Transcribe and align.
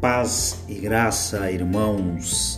Paz 0.00 0.62
e 0.68 0.74
graça, 0.74 1.50
irmãos 1.50 2.56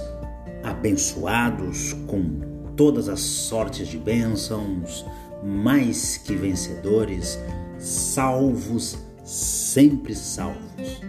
abençoados 0.63 1.95
com 2.07 2.39
todas 2.77 3.09
as 3.09 3.21
sortes 3.21 3.89
de 3.89 3.97
bênçãos, 3.97 5.07
mais 5.43 6.19
que 6.19 6.35
vencedores, 6.35 7.39
salvos, 7.79 8.99
sempre 9.25 10.15
salvos. 10.15 11.01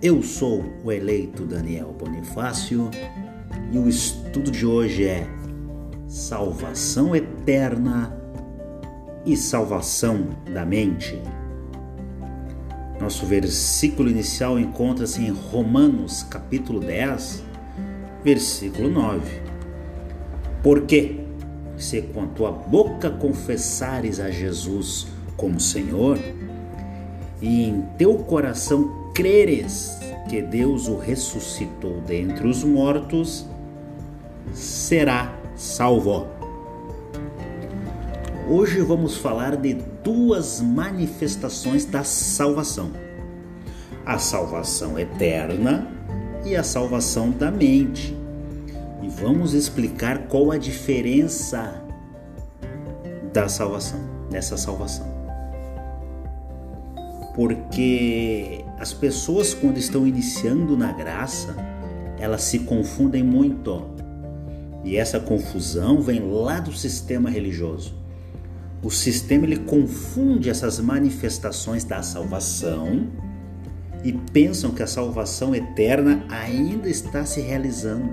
Eu 0.00 0.22
sou 0.22 0.64
o 0.82 0.90
eleito 0.90 1.44
Daniel 1.44 1.92
Bonifácio 1.92 2.90
e 3.70 3.78
o 3.78 3.86
estudo 3.86 4.50
de 4.50 4.64
hoje 4.64 5.04
é 5.04 5.26
Salvação 6.06 7.14
Eterna 7.14 8.18
e 9.26 9.36
Salvação 9.36 10.28
da 10.50 10.64
Mente. 10.64 11.20
Nosso 13.00 13.24
versículo 13.26 14.10
inicial 14.10 14.58
encontra-se 14.58 15.22
em 15.22 15.30
Romanos, 15.30 16.24
capítulo 16.24 16.80
10, 16.80 17.44
versículo 18.24 18.90
9. 18.90 19.40
Porque 20.62 21.20
se 21.76 22.02
com 22.02 22.24
a 22.24 22.26
tua 22.26 22.50
boca 22.50 23.08
confessares 23.08 24.18
a 24.18 24.30
Jesus 24.30 25.06
como 25.36 25.60
Senhor 25.60 26.18
e 27.40 27.64
em 27.64 27.82
teu 27.96 28.16
coração 28.16 29.12
creres 29.14 29.96
que 30.28 30.42
Deus 30.42 30.88
o 30.88 30.98
ressuscitou 30.98 32.00
dentre 32.00 32.46
os 32.46 32.64
mortos, 32.64 33.46
será 34.52 35.38
salvo. 35.56 36.37
Hoje 38.50 38.80
vamos 38.80 39.18
falar 39.18 39.56
de 39.56 39.74
duas 40.02 40.62
manifestações 40.62 41.84
da 41.84 42.02
salvação: 42.02 42.90
a 44.06 44.16
salvação 44.16 44.98
eterna 44.98 45.86
e 46.46 46.56
a 46.56 46.62
salvação 46.62 47.30
da 47.30 47.50
mente. 47.50 48.16
E 49.02 49.08
vamos 49.10 49.52
explicar 49.52 50.28
qual 50.28 50.50
a 50.50 50.56
diferença 50.56 51.84
da 53.34 53.50
salvação, 53.50 54.00
dessa 54.30 54.56
salvação. 54.56 55.06
Porque 57.34 58.64
as 58.78 58.94
pessoas 58.94 59.52
quando 59.52 59.76
estão 59.76 60.06
iniciando 60.06 60.74
na 60.74 60.90
graça, 60.90 61.54
elas 62.18 62.44
se 62.44 62.60
confundem 62.60 63.22
muito. 63.22 63.84
E 64.82 64.96
essa 64.96 65.20
confusão 65.20 66.00
vem 66.00 66.20
lá 66.20 66.60
do 66.60 66.72
sistema 66.72 67.28
religioso. 67.28 67.97
O 68.82 68.90
sistema 68.90 69.44
ele 69.44 69.56
confunde 69.56 70.48
essas 70.48 70.78
manifestações 70.78 71.82
da 71.82 72.00
salvação 72.00 73.08
e 74.04 74.12
pensam 74.12 74.70
que 74.70 74.82
a 74.82 74.86
salvação 74.86 75.52
eterna 75.54 76.24
ainda 76.28 76.88
está 76.88 77.24
se 77.24 77.40
realizando, 77.40 78.10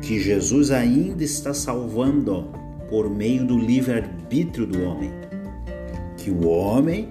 que 0.00 0.18
Jesus 0.18 0.70
ainda 0.70 1.22
está 1.22 1.52
salvando 1.52 2.48
por 2.88 3.10
meio 3.10 3.46
do 3.46 3.58
livre-arbítrio 3.58 4.66
do 4.66 4.82
homem, 4.82 5.10
que 6.16 6.30
o 6.30 6.46
homem, 6.48 7.10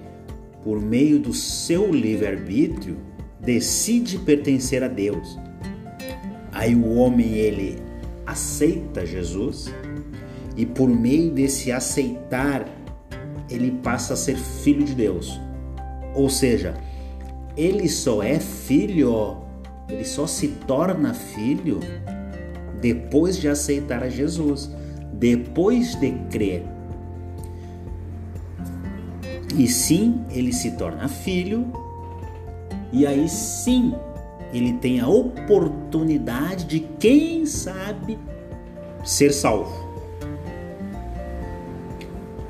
por 0.64 0.80
meio 0.80 1.20
do 1.20 1.32
seu 1.32 1.88
livre-arbítrio, 1.92 2.96
decide 3.40 4.18
pertencer 4.18 4.82
a 4.82 4.88
Deus. 4.88 5.38
Aí 6.50 6.74
o 6.74 6.94
homem 6.94 7.34
ele 7.34 7.78
aceita 8.26 9.06
Jesus 9.06 9.72
e 10.56 10.66
por 10.66 10.88
meio 10.88 11.30
desse 11.30 11.72
aceitar 11.72 12.66
ele 13.50 13.70
passa 13.82 14.14
a 14.14 14.16
ser 14.16 14.36
filho 14.36 14.84
de 14.84 14.94
Deus. 14.94 15.40
Ou 16.14 16.28
seja, 16.28 16.74
ele 17.56 17.88
só 17.88 18.22
é 18.22 18.38
filho, 18.38 19.38
ele 19.88 20.04
só 20.04 20.26
se 20.26 20.48
torna 20.66 21.14
filho 21.14 21.80
depois 22.80 23.36
de 23.36 23.48
aceitar 23.48 24.02
a 24.02 24.08
Jesus, 24.08 24.70
depois 25.12 25.94
de 25.94 26.12
crer. 26.30 26.64
E 29.56 29.68
sim, 29.68 30.24
ele 30.30 30.52
se 30.52 30.72
torna 30.72 31.08
filho, 31.08 31.70
e 32.90 33.06
aí 33.06 33.28
sim, 33.28 33.94
ele 34.52 34.72
tem 34.74 34.98
a 34.98 35.08
oportunidade 35.08 36.64
de, 36.64 36.80
quem 36.98 37.44
sabe, 37.44 38.18
ser 39.04 39.32
salvo. 39.32 39.81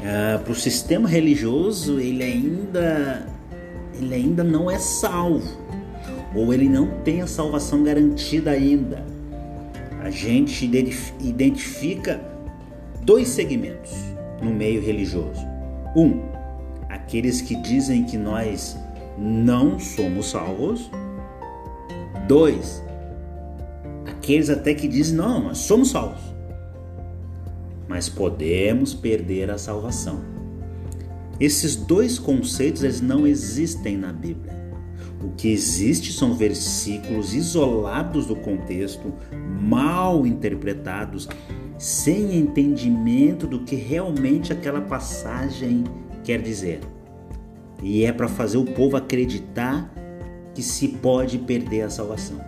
Ah, 0.05 0.39
Para 0.43 0.53
o 0.53 0.55
sistema 0.55 1.09
religioso, 1.09 2.01
ele 2.01 2.23
ainda 2.23 3.27
ele 3.95 4.15
ainda 4.15 4.43
não 4.43 4.71
é 4.71 4.79
salvo, 4.79 5.57
ou 6.35 6.53
ele 6.53 6.69
não 6.69 6.89
tem 7.03 7.23
a 7.23 7.27
salvação 7.27 7.85
garantida 7.85 8.51
ainda. 8.51 9.05
A 10.01 10.11
gente 10.11 10.65
identifica 11.21 12.21
dois 13.03 13.29
segmentos 13.29 13.93
no 14.43 14.51
meio 14.51 14.83
religioso. 14.83 15.47
Um, 15.95 16.21
aqueles 16.89 17.41
que 17.41 17.55
dizem 17.55 18.05
que 18.05 18.17
nós 18.17 18.77
não 19.17 19.79
somos 19.79 20.31
salvos. 20.31 20.91
Dois, 22.27 22.83
aqueles 24.07 24.49
até 24.49 24.75
que 24.75 24.89
dizem 24.89 25.17
não, 25.17 25.45
nós 25.45 25.59
somos 25.59 25.91
salvos, 25.91 26.32
mas 27.93 28.09
podemos 28.09 28.95
perder 28.95 29.51
a 29.51 29.59
salvação. 29.59 30.25
Esses 31.39 31.77
dois 31.77 32.19
conceitos 32.19 32.83
eles 32.83 33.03
não 33.03 33.27
existem 33.27 33.99
na 33.99 34.11
Bíblia. 34.11 34.57
O 35.23 35.29
que 35.33 35.53
existe 35.53 36.11
são 36.11 36.33
versículos 36.33 37.35
isolados 37.35 38.25
do 38.25 38.35
contexto, 38.35 39.13
mal 39.61 40.27
interpretados, 40.27 41.29
sem 41.77 42.35
entendimento 42.35 43.47
do 43.47 43.61
que 43.61 43.77
realmente 43.77 44.55
aquela 44.55 44.81
passagem 44.81 45.85
quer 46.25 46.41
dizer. 46.41 46.81
E 47.83 48.07
é 48.07 48.13
para 48.13 48.27
fazer 48.27 48.57
o 48.57 48.65
povo 48.65 48.97
acreditar 48.97 49.93
que 50.55 50.63
se 50.63 50.89
pode 50.89 51.37
perder 51.37 51.83
a 51.83 51.91
salvação. 51.91 52.41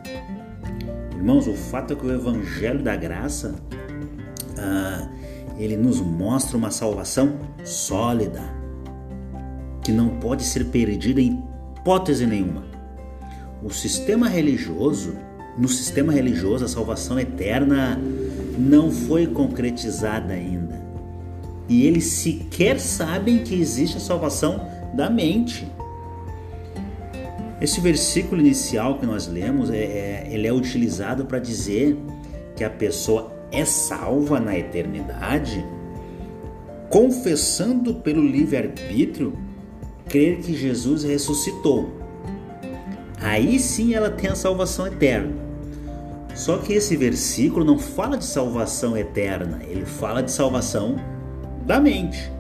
Irmãos, 1.15 1.47
o 1.47 1.53
fato 1.53 1.93
é 1.93 1.97
que 1.97 2.07
o 2.07 2.15
Evangelho 2.15 2.83
da 2.83 2.97
Graça 2.97 3.55
ah, 4.57 5.07
ele 5.59 5.77
nos 5.77 6.01
mostra 6.01 6.57
uma 6.57 6.71
salvação 6.71 7.35
sólida 7.65 8.43
que 9.83 9.93
não 9.93 10.09
pode 10.19 10.43
ser 10.43 10.65
perdida 10.67 11.21
em 11.21 11.43
hipótese 11.77 12.27
nenhuma. 12.27 12.65
O 13.63 13.71
sistema 13.71 14.29
religioso, 14.29 15.15
no 15.59 15.69
sistema 15.69 16.13
religioso, 16.13 16.65
a 16.65 16.69
salvação 16.69 17.21
eterna 17.21 18.01
não 18.59 18.91
foi 18.91 19.27
concretizada 19.27 20.33
ainda. 20.33 20.83
E 21.69 21.87
eles 21.87 22.05
sequer 22.05 22.81
sabem 22.81 23.39
que 23.39 23.55
existe 23.55 23.97
a 23.97 24.01
salvação 24.01 24.67
da 24.95 25.09
mente. 25.09 25.67
Esse 27.61 27.81
versículo 27.81 28.41
inicial 28.41 28.99
que 28.99 29.07
nós 29.07 29.27
lemos, 29.27 29.71
é, 29.71 29.77
é 29.77 30.29
ele 30.31 30.47
é 30.47 30.53
utilizado 30.53 31.25
para 31.25 31.39
dizer 31.39 31.97
que 32.57 32.65
a 32.65 32.71
pessoa 32.71 33.34
é 33.55 33.65
salva 33.65 34.41
na 34.41 34.57
eternidade, 34.57 35.65
confessando 36.91 37.95
pelo 37.97 38.23
livre-arbítrio 38.23 39.37
crer 40.09 40.39
que 40.39 40.55
Jesus 40.55 41.03
ressuscitou. 41.05 41.91
Aí 43.21 43.59
sim 43.59 43.95
ela 43.95 44.11
tem 44.11 44.31
a 44.31 44.35
salvação 44.35 44.87
eterna. 44.87 45.33
Só 46.35 46.59
que 46.59 46.73
esse 46.73 46.97
versículo 46.97 47.65
não 47.65 47.79
fala 47.79 48.19
de 48.19 48.25
salvação 48.25 48.97
eterna, 48.97 49.61
ele 49.63 49.87
fala 49.87 50.23
de 50.23 50.33
salvação 50.33 50.97
da 51.65 51.81
mente. 51.81 52.31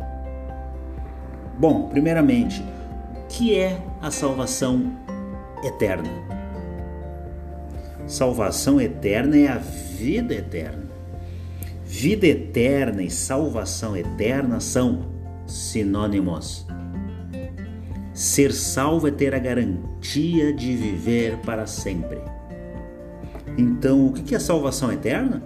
Bom, 1.59 1.89
primeiramente, 1.89 2.61
o 2.61 3.27
que 3.29 3.57
é 3.57 3.81
a 4.03 4.11
salvação 4.11 4.93
eterna? 5.65 6.11
Salvação 8.07 8.81
eterna 8.81 9.37
é 9.37 9.49
a 9.49 9.59
vida 9.59 10.35
eterna. 10.35 10.94
Vida 11.97 12.27
eterna 12.27 13.05
e 13.05 13.09
salvação 13.09 13.97
eterna 13.97 14.59
são 14.59 15.07
sinônimos. 15.47 16.67
Ser 18.13 18.53
salvo 18.53 19.07
é 19.07 19.13
ter 19.13 19.33
a 19.33 19.39
garantia 19.39 20.53
de 20.53 20.75
viver 20.75 21.39
para 21.47 21.69
sempre. 21.69 22.19
Então, 23.57 24.07
o 24.07 24.13
que 24.13 24.35
é 24.35 24.41
salvação 24.41 24.93
eterna? 24.93 25.41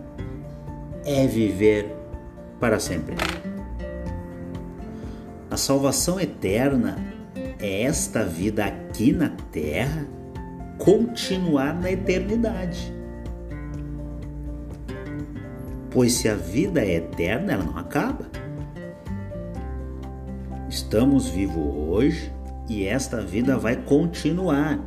É 1.04 1.26
viver 1.26 1.94
para 2.58 2.80
sempre. 2.80 3.14
A 5.50 5.56
salvação 5.58 6.18
eterna 6.18 6.96
é 7.60 7.82
esta 7.82 8.24
vida 8.24 8.64
aqui 8.64 9.12
na 9.12 9.28
terra 9.52 10.08
continuar 10.78 11.78
na 11.78 11.92
eternidade. 11.92 12.97
Pois 15.90 16.12
se 16.12 16.28
a 16.28 16.34
vida 16.34 16.80
é 16.80 16.96
eterna, 16.96 17.52
ela 17.52 17.64
não 17.64 17.78
acaba. 17.78 18.26
Estamos 20.68 21.28
vivos 21.28 21.56
hoje 21.88 22.32
e 22.68 22.84
esta 22.86 23.22
vida 23.22 23.56
vai 23.56 23.76
continuar. 23.76 24.78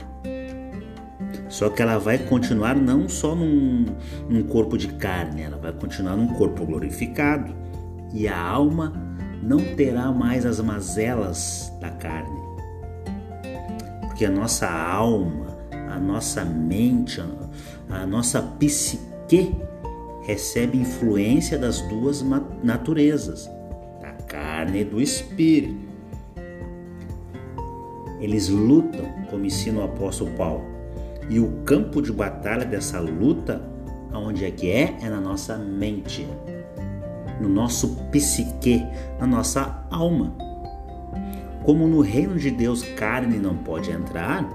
Só 1.49 1.69
que 1.69 1.81
ela 1.81 1.97
vai 1.97 2.17
continuar 2.17 2.75
não 2.75 3.09
só 3.09 3.35
num, 3.35 3.85
num 4.29 4.43
corpo 4.43 4.77
de 4.77 4.87
carne, 4.93 5.41
ela 5.41 5.57
vai 5.57 5.73
continuar 5.73 6.15
num 6.15 6.27
corpo 6.35 6.65
glorificado. 6.65 7.53
E 8.13 8.27
a 8.27 8.39
alma 8.39 8.93
não 9.41 9.59
terá 9.75 10.11
mais 10.11 10.45
as 10.45 10.59
mazelas 10.59 11.73
da 11.81 11.89
carne. 11.89 12.39
Porque 14.01 14.23
a 14.23 14.29
nossa 14.29 14.69
alma, 14.69 15.47
a 15.89 15.99
nossa 15.99 16.45
mente, 16.45 17.21
a 17.89 18.05
nossa 18.05 18.41
psique 18.41 19.55
recebe 20.23 20.77
influência 20.77 21.57
das 21.57 21.81
duas 21.81 22.23
naturezas, 22.63 23.49
da 24.01 24.11
carne 24.27 24.81
e 24.81 24.85
do 24.85 25.01
espírito. 25.01 25.89
Eles 28.19 28.49
lutam, 28.49 29.05
como 29.29 29.45
ensina 29.45 29.79
o 29.79 29.83
apóstolo 29.83 30.31
Paulo. 30.31 30.63
E 31.29 31.39
o 31.39 31.63
campo 31.63 32.01
de 32.01 32.11
batalha 32.11 32.65
dessa 32.65 32.99
luta, 32.99 33.61
aonde 34.11 34.45
é 34.45 34.51
que 34.51 34.69
é? 34.69 34.95
É 35.01 35.09
na 35.09 35.19
nossa 35.19 35.57
mente, 35.57 36.27
no 37.39 37.49
nosso 37.49 37.95
psique, 38.11 38.85
na 39.19 39.25
nossa 39.25 39.83
alma. 39.89 40.35
Como 41.63 41.87
no 41.87 42.01
reino 42.01 42.37
de 42.37 42.51
Deus 42.51 42.83
carne 42.83 43.37
não 43.37 43.55
pode 43.57 43.91
entrar, 43.91 44.47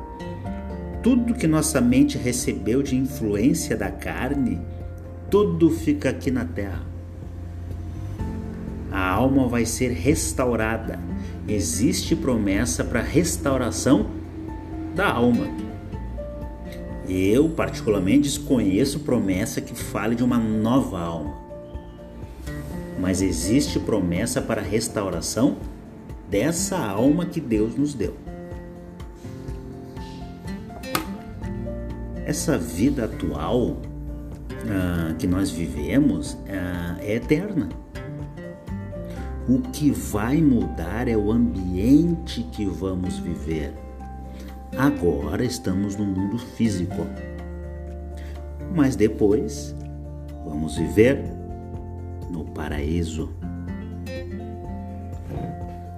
tudo 1.02 1.34
que 1.34 1.46
nossa 1.46 1.80
mente 1.80 2.18
recebeu 2.18 2.82
de 2.82 2.96
influência 2.96 3.76
da 3.76 3.90
carne, 3.90 4.60
tudo 5.30 5.70
fica 5.70 6.10
aqui 6.10 6.30
na 6.30 6.44
terra. 6.44 6.82
A 8.90 9.10
alma 9.10 9.46
vai 9.48 9.64
ser 9.64 9.90
restaurada. 9.92 10.98
Existe 11.48 12.16
promessa 12.16 12.84
para 12.84 13.00
restauração 13.00 14.06
da 14.94 15.10
alma. 15.10 15.46
Eu, 17.08 17.48
particularmente, 17.50 18.22
desconheço 18.22 19.00
promessa 19.00 19.60
que 19.60 19.74
fale 19.74 20.14
de 20.14 20.24
uma 20.24 20.38
nova 20.38 21.00
alma. 21.00 21.34
Mas 22.98 23.22
existe 23.22 23.78
promessa 23.78 24.40
para 24.40 24.62
restauração 24.62 25.56
dessa 26.28 26.78
alma 26.78 27.26
que 27.26 27.40
Deus 27.40 27.76
nos 27.76 27.94
deu. 27.94 28.16
essa 32.26 32.58
vida 32.58 33.04
atual 33.04 33.76
ah, 34.68 35.14
que 35.18 35.26
nós 35.26 35.50
vivemos 35.50 36.36
ah, 36.48 36.96
é 37.00 37.14
eterna. 37.14 37.68
O 39.48 39.60
que 39.60 39.90
vai 39.90 40.42
mudar 40.42 41.06
é 41.06 41.16
o 41.16 41.30
ambiente 41.30 42.42
que 42.52 42.64
vamos 42.66 43.18
viver. 43.18 43.72
Agora 44.76 45.44
estamos 45.44 45.96
no 45.96 46.04
mundo 46.04 46.38
físico, 46.38 47.06
mas 48.74 48.96
depois 48.96 49.74
vamos 50.44 50.76
viver 50.76 51.22
no 52.30 52.44
paraíso. 52.44 53.30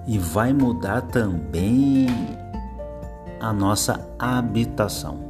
E 0.07 0.17
vai 0.17 0.53
mudar 0.53 1.01
também 1.01 2.07
a 3.39 3.51
nossa 3.51 4.07
habitação 4.17 5.28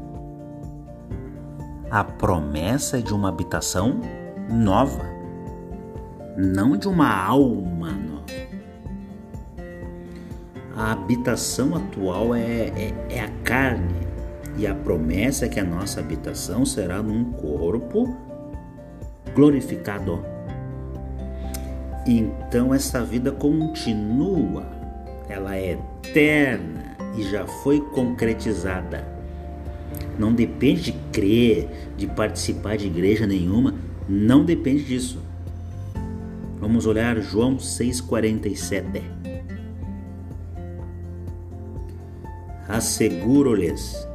a 1.92 2.04
promessa 2.04 3.02
de 3.02 3.14
uma 3.14 3.30
habitação 3.30 4.00
nova, 4.48 5.06
não 6.38 6.78
de 6.78 6.88
uma 6.88 7.12
alma 7.12 7.92
nova. 7.92 8.20
A 10.76 10.92
habitação 10.92 11.76
atual 11.76 12.36
é, 12.36 12.42
é, 12.42 12.94
é 13.10 13.22
a 13.22 13.30
carne 13.44 14.08
e 14.56 14.68
a 14.68 14.76
promessa 14.76 15.46
é 15.46 15.50
que 15.50 15.60
a 15.60 15.64
nossa 15.64 16.00
habitação 16.00 16.66
será 16.66 17.02
num 17.02 17.32
corpo 17.34 18.16
glorificado. 19.34 20.24
Então 22.06 22.74
essa 22.74 23.04
vida 23.04 23.32
continua, 23.32 24.66
ela 25.28 25.56
é 25.56 25.72
eterna 25.72 26.96
e 27.18 27.24
já 27.24 27.46
foi 27.48 27.82
concretizada 27.82 29.19
não 30.18 30.34
depende 30.34 30.92
de 30.92 30.92
crer, 31.12 31.68
de 31.98 32.08
participar 32.08 32.78
de 32.78 32.88
igreja 32.88 33.26
nenhuma, 33.26 33.76
não 34.08 34.44
depende 34.44 34.84
disso. 34.84 35.20
Vamos 36.60 36.86
olhar 36.86 37.20
João 37.22 37.58
6,47. 37.58 39.02
Asseguro-lhes 42.68 44.08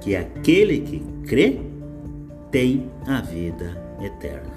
que 0.00 0.14
aquele 0.14 0.80
que 0.80 1.02
crê 1.26 1.60
tem 2.50 2.88
a 3.06 3.20
vida 3.20 3.76
eterna. 4.00 4.54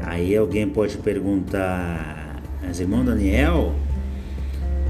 Aí 0.00 0.36
alguém 0.36 0.68
pode 0.68 0.96
perguntar, 0.98 2.40
mas 2.62 2.80
irmão 2.80 3.04
Daniel, 3.04 3.74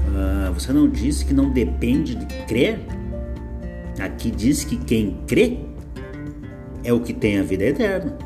uh, 0.07 0.53
você 0.53 0.71
não 0.71 0.87
disse 0.87 1.25
que 1.25 1.33
não 1.33 1.51
depende 1.51 2.15
de 2.15 2.25
crer? 2.45 2.79
Aqui 3.99 4.31
diz 4.31 4.63
que 4.63 4.77
quem 4.77 5.19
crê 5.27 5.59
é 6.83 6.93
o 6.93 7.01
que 7.01 7.13
tem 7.13 7.37
a 7.37 7.43
vida 7.43 7.65
eterna. 7.65 8.17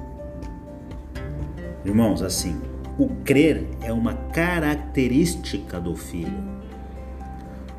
Irmãos, 1.84 2.22
assim, 2.22 2.56
o 2.98 3.10
crer 3.24 3.68
é 3.82 3.92
uma 3.92 4.14
característica 4.14 5.80
do 5.80 5.96
filho. 5.96 6.54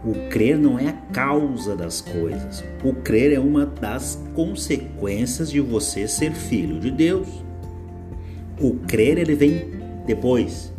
O 0.05 0.29
crer 0.29 0.59
não 0.59 0.79
é 0.79 0.89
a 0.89 0.93
causa 1.13 1.75
das 1.77 2.01
coisas. 2.01 2.63
O 2.83 2.93
crer 2.93 3.33
é 3.33 3.39
uma 3.39 3.65
das 3.65 4.21
consequências 4.35 5.51
de 5.51 5.61
você 5.61 6.07
ser 6.07 6.33
filho 6.33 6.81
de 6.81 6.91
Deus. 6.91 7.29
O 8.61 8.75
crer 8.75 9.19
ele 9.19 9.35
vem 9.35 9.71
depois. 10.05 10.73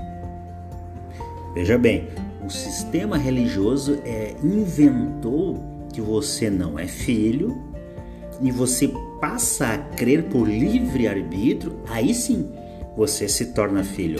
Veja 1.55 1.77
bem, 1.77 2.09
o 2.45 2.49
sistema 2.49 3.17
religioso 3.17 3.99
é, 4.05 4.35
inventou 4.43 5.74
que 5.95 6.01
você 6.01 6.49
não 6.49 6.77
é 6.77 6.87
filho 6.87 7.57
e 8.41 8.51
você 8.51 8.91
passa 9.21 9.67
a 9.69 9.77
crer 9.77 10.23
por 10.23 10.45
livre 10.45 11.07
arbítrio, 11.07 11.79
aí 11.87 12.13
sim 12.13 12.51
você 12.97 13.29
se 13.29 13.53
torna 13.53 13.81
filho. 13.81 14.19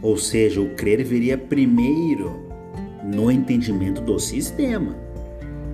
Ou 0.00 0.16
seja, 0.16 0.62
o 0.62 0.74
crer 0.74 1.04
viria 1.04 1.36
primeiro 1.36 2.48
no 3.04 3.30
entendimento 3.30 4.00
do 4.00 4.18
sistema. 4.18 4.96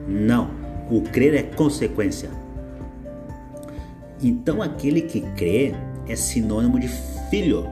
Não, 0.08 0.50
o 0.90 1.00
crer 1.02 1.34
é 1.34 1.42
consequência. 1.44 2.28
Então 4.20 4.60
aquele 4.60 5.02
que 5.02 5.20
crê 5.36 5.72
é 6.08 6.16
sinônimo 6.16 6.80
de 6.80 6.88
filho. 7.30 7.68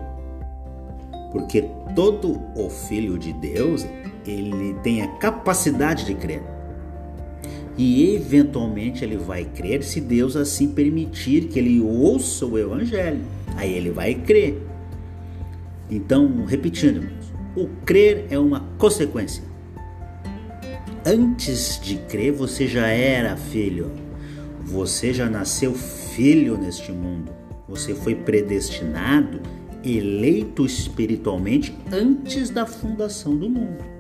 Porque 1.32 1.68
todo 1.97 2.40
o 2.54 2.71
filho 2.71 3.18
de 3.18 3.32
Deus, 3.32 3.85
ele 4.25 4.75
tem 4.85 5.02
a 5.02 5.09
capacidade 5.16 6.06
de 6.06 6.14
crer 6.14 6.57
e 7.78 8.16
eventualmente 8.16 9.04
ele 9.04 9.16
vai 9.16 9.44
crer 9.44 9.85
se 9.85 10.00
Deus 10.00 10.35
assim 10.35 10.68
permitir 10.68 11.44
que 11.44 11.61
ele 11.61 11.80
ouça 11.80 12.44
o 12.44 12.58
evangelho. 12.58 13.20
Aí 13.56 13.73
ele 13.73 13.90
vai 13.90 14.14
crer. 14.14 14.61
Então, 15.88 16.44
repetindo, 16.44 17.08
o 17.56 17.68
crer 17.87 18.26
é 18.30 18.38
uma 18.38 18.61
consequência. 18.76 19.44
Antes 21.06 21.80
de 21.80 21.97
crer, 21.97 22.32
você 22.32 22.66
já 22.66 22.88
era 22.88 23.37
filho. 23.37 23.92
Você 24.64 25.14
já 25.14 25.30
nasceu 25.30 25.73
filho 25.73 26.58
neste 26.58 26.90
mundo. 26.90 27.30
Você 27.68 27.94
foi 27.94 28.14
predestinado, 28.14 29.40
eleito 29.85 30.66
espiritualmente 30.66 31.75
antes 31.92 32.50
da 32.50 32.66
fundação 32.66 33.37
do 33.37 33.49
mundo. 33.49 33.98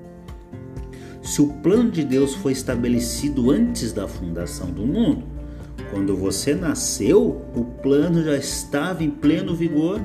Se 1.28 1.42
o 1.42 1.48
plano 1.48 1.90
de 1.90 2.02
Deus 2.02 2.34
foi 2.34 2.52
estabelecido 2.52 3.50
antes 3.50 3.92
da 3.92 4.08
fundação 4.08 4.70
do 4.70 4.86
mundo, 4.86 5.26
quando 5.90 6.16
você 6.16 6.54
nasceu, 6.54 7.42
o 7.54 7.64
plano 7.64 8.24
já 8.24 8.34
estava 8.34 9.04
em 9.04 9.10
pleno 9.10 9.54
vigor. 9.54 10.00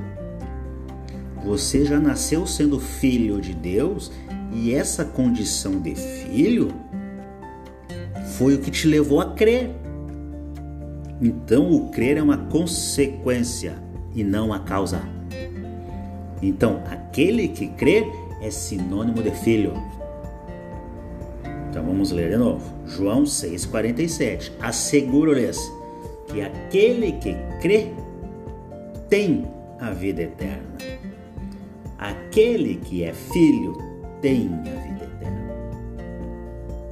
Você 1.42 1.86
já 1.86 1.98
nasceu 1.98 2.46
sendo 2.46 2.78
filho 2.78 3.40
de 3.40 3.54
Deus 3.54 4.12
e 4.52 4.74
essa 4.74 5.02
condição 5.02 5.80
de 5.80 5.94
filho 5.94 6.68
foi 8.36 8.56
o 8.56 8.58
que 8.58 8.70
te 8.70 8.86
levou 8.86 9.18
a 9.18 9.32
crer. 9.32 9.70
Então, 11.22 11.72
o 11.72 11.88
crer 11.88 12.18
é 12.18 12.22
uma 12.22 12.36
consequência 12.36 13.82
e 14.14 14.22
não 14.22 14.52
a 14.52 14.58
causa. 14.58 15.00
Então, 16.42 16.82
aquele 16.90 17.48
que 17.48 17.68
crê 17.68 18.04
é 18.42 18.50
sinônimo 18.50 19.22
de 19.22 19.30
filho. 19.30 19.72
Vamos 21.86 22.10
ler 22.10 22.30
de 22.30 22.36
novo. 22.36 22.62
João 22.86 23.24
6,47. 23.24 24.52
Asseguro-lhes 24.60 25.58
que 26.28 26.40
aquele 26.40 27.12
que 27.12 27.34
crê 27.60 27.88
tem 29.08 29.44
a 29.78 29.90
vida 29.90 30.22
eterna. 30.22 30.74
Aquele 31.98 32.76
que 32.76 33.04
é 33.04 33.12
filho 33.12 33.76
tem 34.20 34.46
a 34.46 34.80
vida 34.80 35.04
eterna. 35.04 35.54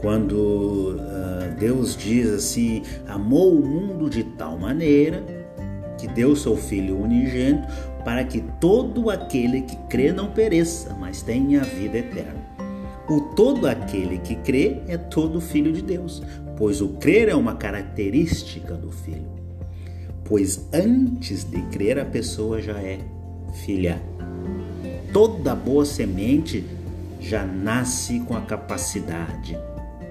Quando 0.01 0.97
uh, 0.97 1.55
Deus 1.59 1.97
diz 1.97 2.29
assim: 2.31 2.83
amou 3.07 3.57
o 3.57 3.67
mundo 3.67 4.11
de 4.11 4.25
tal 4.25 4.59
maneira 4.59 5.23
que 5.99 6.09
deu 6.09 6.35
seu 6.35 6.57
Filho 6.57 6.99
unigênito 7.01 7.69
para 8.05 8.25
que 8.25 8.41
todo 8.61 9.09
aquele 9.09 9.63
que 9.63 9.77
crê 9.89 10.13
não 10.13 10.33
pereça, 10.33 10.97
mas 10.99 11.23
tenha 11.23 11.61
a 11.61 11.65
vida 11.65 11.99
eterna. 11.99 12.42
O 13.13 13.21
todo 13.21 13.67
aquele 13.67 14.17
que 14.17 14.35
crê 14.37 14.81
é 14.89 14.97
todo 14.97 15.39
filho 15.39 15.71
de 15.71 15.83
Deus, 15.83 16.23
pois 16.57 16.81
o 16.81 16.95
crer 16.95 17.29
é 17.29 17.35
uma 17.35 17.57
característica 17.57 18.73
do 18.73 18.91
filho. 18.91 19.29
Pois 20.25 20.67
antes 20.73 21.45
de 21.45 21.61
crer 21.65 21.99
a 21.99 22.07
pessoa 22.07 22.63
já 22.63 22.81
é 22.81 23.01
filha. 23.67 24.01
Toda 25.13 25.55
boa 25.55 25.85
semente 25.85 26.65
já 27.21 27.45
nasce 27.45 28.21
com 28.21 28.35
a 28.35 28.41
capacidade 28.41 29.59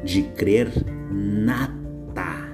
de 0.04 0.22
crer 0.22 0.72
nata. 1.12 2.52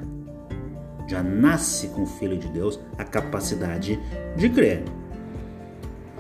Já 1.10 1.22
nasce 1.22 1.90
com 1.90 2.04
o 2.04 2.08
Filho 2.08 2.38
de 2.38 2.48
Deus 2.48 2.80
a 2.98 3.04
capacidade 3.04 4.00
de 4.38 4.48
crer. 4.48 4.86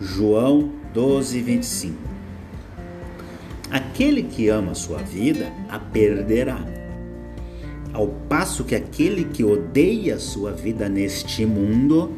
João 0.02 0.70
12, 0.94 1.42
25. 1.42 2.17
Aquele 3.70 4.24
que 4.24 4.48
ama 4.48 4.74
sua 4.74 5.00
vida 5.00 5.52
a 5.68 5.78
perderá, 5.78 6.60
ao 7.94 8.08
passo 8.08 8.64
que 8.64 8.76
aquele 8.76 9.26
que 9.26 9.44
odeia 9.44 10.20
sua 10.20 10.52
vida 10.52 10.88
neste 10.88 11.46
mundo 11.46 12.14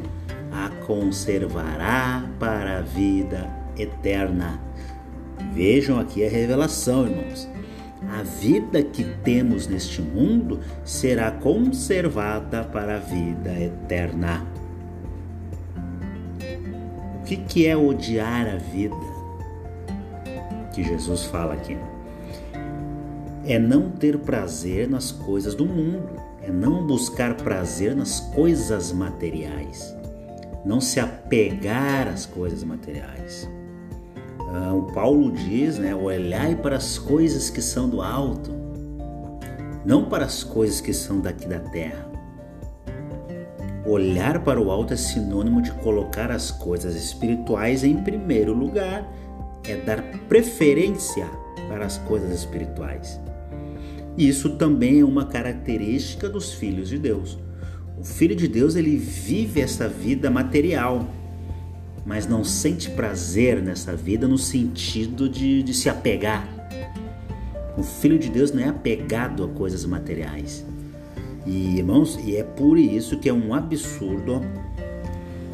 a 0.52 0.68
conservará 0.86 2.28
para 2.38 2.78
a 2.78 2.82
vida 2.82 3.50
eterna. 3.76 4.60
Vejam 5.52 5.98
aqui 5.98 6.24
a 6.24 6.28
revelação, 6.28 7.06
irmãos. 7.06 7.48
A 8.08 8.22
vida 8.22 8.82
que 8.82 9.04
temos 9.24 9.66
neste 9.66 10.00
mundo 10.00 10.60
será 10.84 11.30
conservada 11.30 12.64
para 12.64 12.96
a 12.96 12.98
vida 12.98 13.58
eterna. 13.60 14.46
O 17.20 17.24
que, 17.24 17.36
que 17.36 17.66
é 17.66 17.76
odiar 17.76 18.48
a 18.48 18.56
vida? 18.56 19.09
Que 20.72 20.82
Jesus 20.82 21.24
fala 21.24 21.54
aqui. 21.54 21.76
É 23.44 23.58
não 23.58 23.90
ter 23.90 24.18
prazer 24.18 24.88
nas 24.88 25.10
coisas 25.10 25.54
do 25.54 25.64
mundo, 25.66 26.10
é 26.42 26.50
não 26.50 26.86
buscar 26.86 27.34
prazer 27.36 27.96
nas 27.96 28.20
coisas 28.20 28.92
materiais, 28.92 29.94
não 30.64 30.80
se 30.80 31.00
apegar 31.00 32.06
às 32.08 32.26
coisas 32.26 32.62
materiais. 32.62 33.48
Ah, 34.52 34.74
o 34.74 34.82
Paulo 34.92 35.30
diz, 35.30 35.78
né, 35.78 35.94
olhai 35.94 36.56
para 36.56 36.76
as 36.76 36.98
coisas 36.98 37.50
que 37.50 37.62
são 37.62 37.88
do 37.88 38.02
alto, 38.02 38.50
não 39.84 40.04
para 40.04 40.24
as 40.24 40.42
coisas 40.42 40.80
que 40.80 40.92
são 40.92 41.20
daqui 41.20 41.46
da 41.46 41.60
terra. 41.60 42.10
Olhar 43.86 44.42
para 44.44 44.60
o 44.60 44.70
alto 44.70 44.92
é 44.92 44.96
sinônimo 44.96 45.62
de 45.62 45.72
colocar 45.72 46.30
as 46.30 46.50
coisas 46.50 46.94
espirituais 46.94 47.82
em 47.82 47.96
primeiro 47.96 48.52
lugar, 48.52 49.08
é 49.64 49.76
dar 49.76 50.02
preferência 50.28 51.26
para 51.68 51.86
as 51.86 51.98
coisas 51.98 52.32
espirituais. 52.32 53.20
Isso 54.16 54.50
também 54.50 55.00
é 55.00 55.04
uma 55.04 55.24
característica 55.24 56.28
dos 56.28 56.52
filhos 56.52 56.88
de 56.88 56.98
Deus. 56.98 57.38
O 57.98 58.04
filho 58.04 58.34
de 58.34 58.48
Deus 58.48 58.76
ele 58.76 58.96
vive 58.96 59.60
essa 59.60 59.88
vida 59.88 60.30
material, 60.30 61.08
mas 62.04 62.26
não 62.26 62.42
sente 62.42 62.90
prazer 62.90 63.62
nessa 63.62 63.94
vida 63.94 64.26
no 64.26 64.38
sentido 64.38 65.28
de, 65.28 65.62
de 65.62 65.74
se 65.74 65.88
apegar. 65.88 66.48
O 67.76 67.82
filho 67.82 68.18
de 68.18 68.28
Deus 68.28 68.52
não 68.52 68.62
é 68.62 68.68
apegado 68.68 69.44
a 69.44 69.48
coisas 69.48 69.84
materiais. 69.84 70.64
E 71.46 71.78
irmãos, 71.78 72.18
e 72.24 72.36
é 72.36 72.42
por 72.42 72.78
isso 72.78 73.18
que 73.18 73.28
é 73.28 73.32
um 73.32 73.54
absurdo 73.54 74.42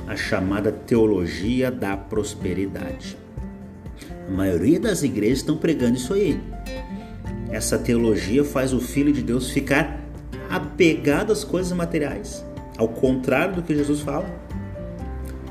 a 0.07 0.17
chamada 0.17 0.71
teologia 0.71 1.71
da 1.71 1.97
prosperidade. 1.97 3.17
A 4.27 4.31
maioria 4.31 4.81
das 4.81 5.03
igrejas 5.03 5.39
estão 5.39 5.57
pregando 5.57 5.97
isso 5.97 6.13
aí. 6.13 6.41
Essa 7.51 7.79
teologia 7.79 8.45
faz 8.45 8.73
o 8.73 8.81
filho 8.81 9.13
de 9.13 9.23
Deus 9.23 9.51
ficar 9.51 10.01
apegado 10.51 11.33
às 11.33 11.45
coisas 11.45 11.73
materiais, 11.73 12.45
ao 12.77 12.89
contrário 12.89 13.57
do 13.57 13.63
que 13.63 13.75
Jesus 13.75 14.01
fala. 14.01 14.27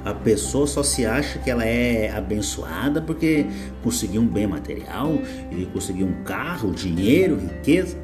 A 0.03 0.13
pessoa 0.13 0.67
só 0.67 0.83
se 0.83 1.05
acha 1.05 1.39
que 1.39 1.49
ela 1.49 1.65
é 1.65 2.11
abençoada 2.15 3.01
porque 3.01 3.47
conseguiu 3.81 4.21
um 4.21 4.27
bem 4.27 4.45
material 4.45 5.13
e 5.51 5.65
conseguiu 5.65 6.05
um 6.05 6.23
carro, 6.23 6.71
dinheiro, 6.71 7.37
riqueza. 7.37 7.97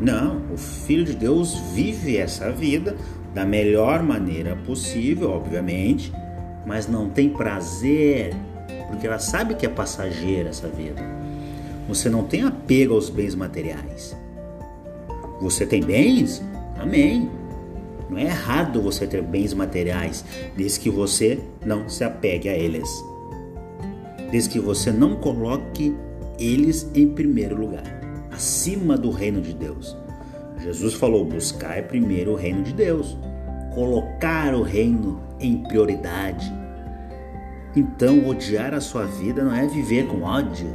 Não, 0.00 0.42
o 0.52 0.56
Filho 0.56 1.04
de 1.04 1.14
Deus 1.14 1.56
vive 1.72 2.16
essa 2.16 2.50
vida 2.50 2.96
da 3.32 3.44
melhor 3.44 4.02
maneira 4.02 4.56
possível, 4.66 5.30
obviamente, 5.30 6.12
mas 6.66 6.88
não 6.88 7.10
tem 7.10 7.28
prazer, 7.28 8.34
porque 8.90 9.06
ela 9.06 9.18
sabe 9.18 9.54
que 9.54 9.64
é 9.64 9.68
passageira 9.68 10.50
essa 10.50 10.68
vida. 10.68 11.00
Você 11.88 12.10
não 12.10 12.24
tem 12.24 12.42
apego 12.42 12.94
aos 12.94 13.08
bens 13.08 13.34
materiais. 13.34 14.16
Você 15.40 15.64
tem 15.64 15.82
bens? 15.82 16.42
Amém. 16.78 17.30
Não 18.10 18.18
é 18.18 18.24
errado 18.24 18.82
você 18.82 19.06
ter 19.06 19.22
bens 19.22 19.54
materiais, 19.54 20.24
desde 20.56 20.80
que 20.80 20.90
você 20.90 21.38
não 21.64 21.88
se 21.88 22.02
apegue 22.02 22.48
a 22.48 22.56
eles. 22.56 22.88
Desde 24.30 24.50
que 24.50 24.60
você 24.60 24.90
não 24.90 25.16
coloque 25.16 25.96
eles 26.38 26.88
em 26.94 27.08
primeiro 27.08 27.56
lugar, 27.56 27.84
acima 28.30 28.96
do 28.96 29.10
reino 29.10 29.40
de 29.40 29.54
Deus. 29.54 29.96
Jesus 30.62 30.94
falou: 30.94 31.24
buscar 31.24 31.82
primeiro 31.84 32.32
o 32.32 32.36
reino 32.36 32.62
de 32.62 32.72
Deus, 32.72 33.16
colocar 33.74 34.54
o 34.54 34.62
reino 34.62 35.20
em 35.38 35.62
prioridade. 35.62 36.59
Então, 37.74 38.26
odiar 38.26 38.74
a 38.74 38.80
sua 38.80 39.04
vida 39.04 39.44
não 39.44 39.54
é 39.54 39.66
viver 39.66 40.06
com 40.06 40.22
ódio, 40.22 40.68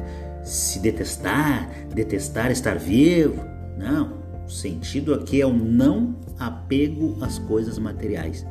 se 0.43 0.79
detestar, 0.79 1.69
detestar 1.93 2.51
estar 2.51 2.77
vivo. 2.77 3.43
Não. 3.77 4.25
O 4.45 4.49
sentido 4.49 5.13
aqui 5.13 5.41
é 5.41 5.45
o 5.45 5.53
não 5.53 6.15
apego 6.39 7.17
às 7.21 7.39
coisas 7.39 7.79
materiais, 7.79 8.45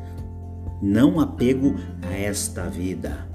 não 0.82 1.20
apego 1.20 1.76
a 2.02 2.12
esta 2.12 2.68
vida. 2.68 3.28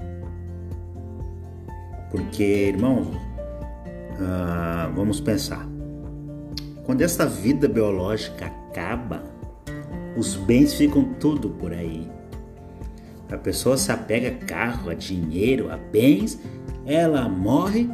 Porque, 2.10 2.68
irmãos, 2.68 3.06
uh, 3.06 4.92
vamos 4.94 5.20
pensar. 5.20 5.66
Quando 6.84 7.02
essa 7.02 7.24
vida 7.24 7.66
biológica 7.66 8.46
acaba, 8.46 9.22
os 10.16 10.34
bens 10.34 10.74
ficam 10.74 11.14
tudo 11.14 11.50
por 11.50 11.72
aí. 11.72 12.06
A 13.30 13.36
pessoa 13.36 13.76
se 13.76 13.92
apega 13.92 14.28
a 14.28 14.46
carro, 14.46 14.90
a 14.90 14.94
dinheiro, 14.94 15.70
a 15.70 15.76
bens, 15.76 16.38
ela 16.84 17.28
morre, 17.28 17.88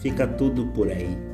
fica 0.00 0.26
tudo 0.26 0.66
por 0.66 0.90
aí 0.90 1.26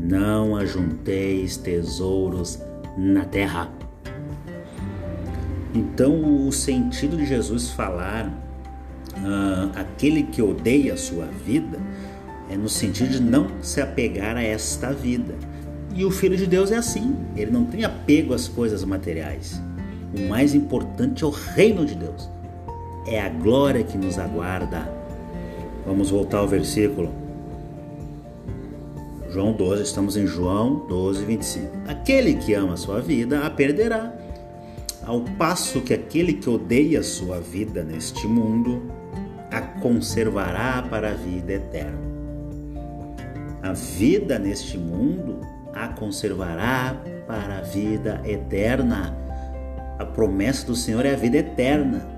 não 0.00 0.56
ajunteis 0.56 1.56
tesouros 1.58 2.58
na 2.96 3.24
terra. 3.24 3.70
Então, 5.74 6.48
o 6.48 6.50
sentido 6.50 7.16
de 7.16 7.26
Jesus 7.26 7.70
falar 7.70 8.26
uh, 8.26 9.78
aquele 9.78 10.24
que 10.24 10.42
odeia 10.42 10.94
a 10.94 10.96
sua 10.96 11.26
vida 11.26 11.78
é 12.48 12.56
no 12.56 12.68
sentido 12.68 13.10
de 13.10 13.22
não 13.22 13.62
se 13.62 13.80
apegar 13.80 14.36
a 14.36 14.42
esta 14.42 14.92
vida. 14.92 15.34
E 15.94 16.04
o 16.04 16.10
Filho 16.10 16.36
de 16.36 16.46
Deus 16.46 16.72
é 16.72 16.76
assim, 16.76 17.16
ele 17.36 17.50
não 17.50 17.64
tem 17.64 17.84
apego 17.84 18.32
às 18.32 18.48
coisas 18.48 18.82
materiais. 18.84 19.60
O 20.12 20.28
mais 20.28 20.54
importante 20.54 21.22
é 21.22 21.26
o 21.26 21.30
reino 21.30 21.86
de 21.86 21.94
Deus, 21.94 22.28
é 23.06 23.20
a 23.20 23.28
glória 23.28 23.84
que 23.84 23.96
nos 23.96 24.18
aguarda. 24.18 24.88
Vamos 25.86 26.10
voltar 26.10 26.38
ao 26.38 26.48
versículo. 26.48 27.12
João 29.30 29.52
12, 29.52 29.82
estamos 29.84 30.16
em 30.16 30.26
João 30.26 30.86
12, 30.88 31.24
25. 31.24 31.70
Aquele 31.86 32.34
que 32.34 32.52
ama 32.54 32.74
a 32.74 32.76
sua 32.76 33.00
vida 33.00 33.46
a 33.46 33.50
perderá, 33.50 34.12
ao 35.06 35.20
passo 35.38 35.80
que 35.80 35.94
aquele 35.94 36.32
que 36.34 36.50
odeia 36.50 37.00
a 37.00 37.04
sua 37.04 37.40
vida 37.40 37.84
neste 37.84 38.26
mundo 38.26 38.82
a 39.50 39.60
conservará 39.60 40.82
para 40.82 41.10
a 41.10 41.14
vida 41.14 41.52
eterna. 41.52 41.98
A 43.62 43.72
vida 43.72 44.38
neste 44.38 44.76
mundo 44.76 45.40
a 45.72 45.88
conservará 45.88 47.00
para 47.26 47.58
a 47.58 47.62
vida 47.62 48.20
eterna. 48.24 49.16
A 50.00 50.04
promessa 50.06 50.66
do 50.66 50.74
Senhor 50.74 51.04
é 51.04 51.12
a 51.12 51.16
vida 51.16 51.36
eterna. 51.36 52.08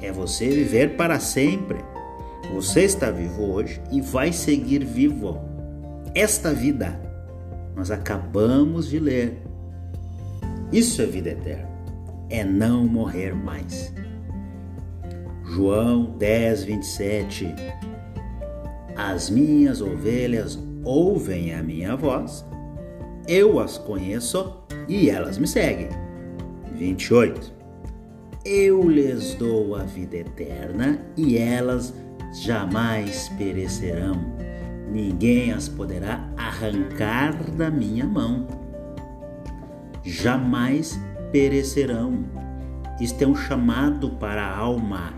É 0.00 0.12
você 0.12 0.48
viver 0.48 0.96
para 0.96 1.18
sempre. 1.18 1.84
Você 2.54 2.82
está 2.82 3.10
vivo 3.10 3.50
hoje 3.50 3.82
e 3.90 4.00
vai 4.00 4.32
seguir 4.32 4.84
vivo 4.84 5.40
esta 6.14 6.54
vida. 6.54 7.00
Nós 7.74 7.90
acabamos 7.90 8.88
de 8.88 9.00
ler. 9.00 9.42
Isso 10.70 11.02
é 11.02 11.06
vida 11.06 11.30
eterna. 11.30 11.68
É 12.28 12.44
não 12.44 12.86
morrer 12.86 13.34
mais. 13.34 13.92
João 15.46 16.16
10, 16.16 16.62
27. 16.62 17.52
As 18.94 19.28
minhas 19.28 19.80
ovelhas 19.80 20.56
ouvem 20.84 21.56
a 21.56 21.60
minha 21.62 21.96
voz, 21.96 22.46
eu 23.26 23.58
as 23.58 23.78
conheço 23.78 24.62
e 24.86 25.10
elas 25.10 25.38
me 25.38 25.48
seguem. 25.48 25.88
28. 26.80 27.52
Eu 28.42 28.88
lhes 28.88 29.34
dou 29.34 29.76
a 29.76 29.82
vida 29.82 30.16
eterna 30.16 30.98
e 31.14 31.36
elas 31.36 31.92
jamais 32.32 33.28
perecerão. 33.36 34.14
Ninguém 34.90 35.52
as 35.52 35.68
poderá 35.68 36.26
arrancar 36.38 37.50
da 37.50 37.70
minha 37.70 38.06
mão. 38.06 38.46
Jamais 40.02 40.98
perecerão. 41.30 42.24
Isto 42.98 43.24
é 43.24 43.26
um 43.26 43.36
chamado 43.36 44.12
para 44.12 44.42
a 44.42 44.56
alma, 44.56 45.12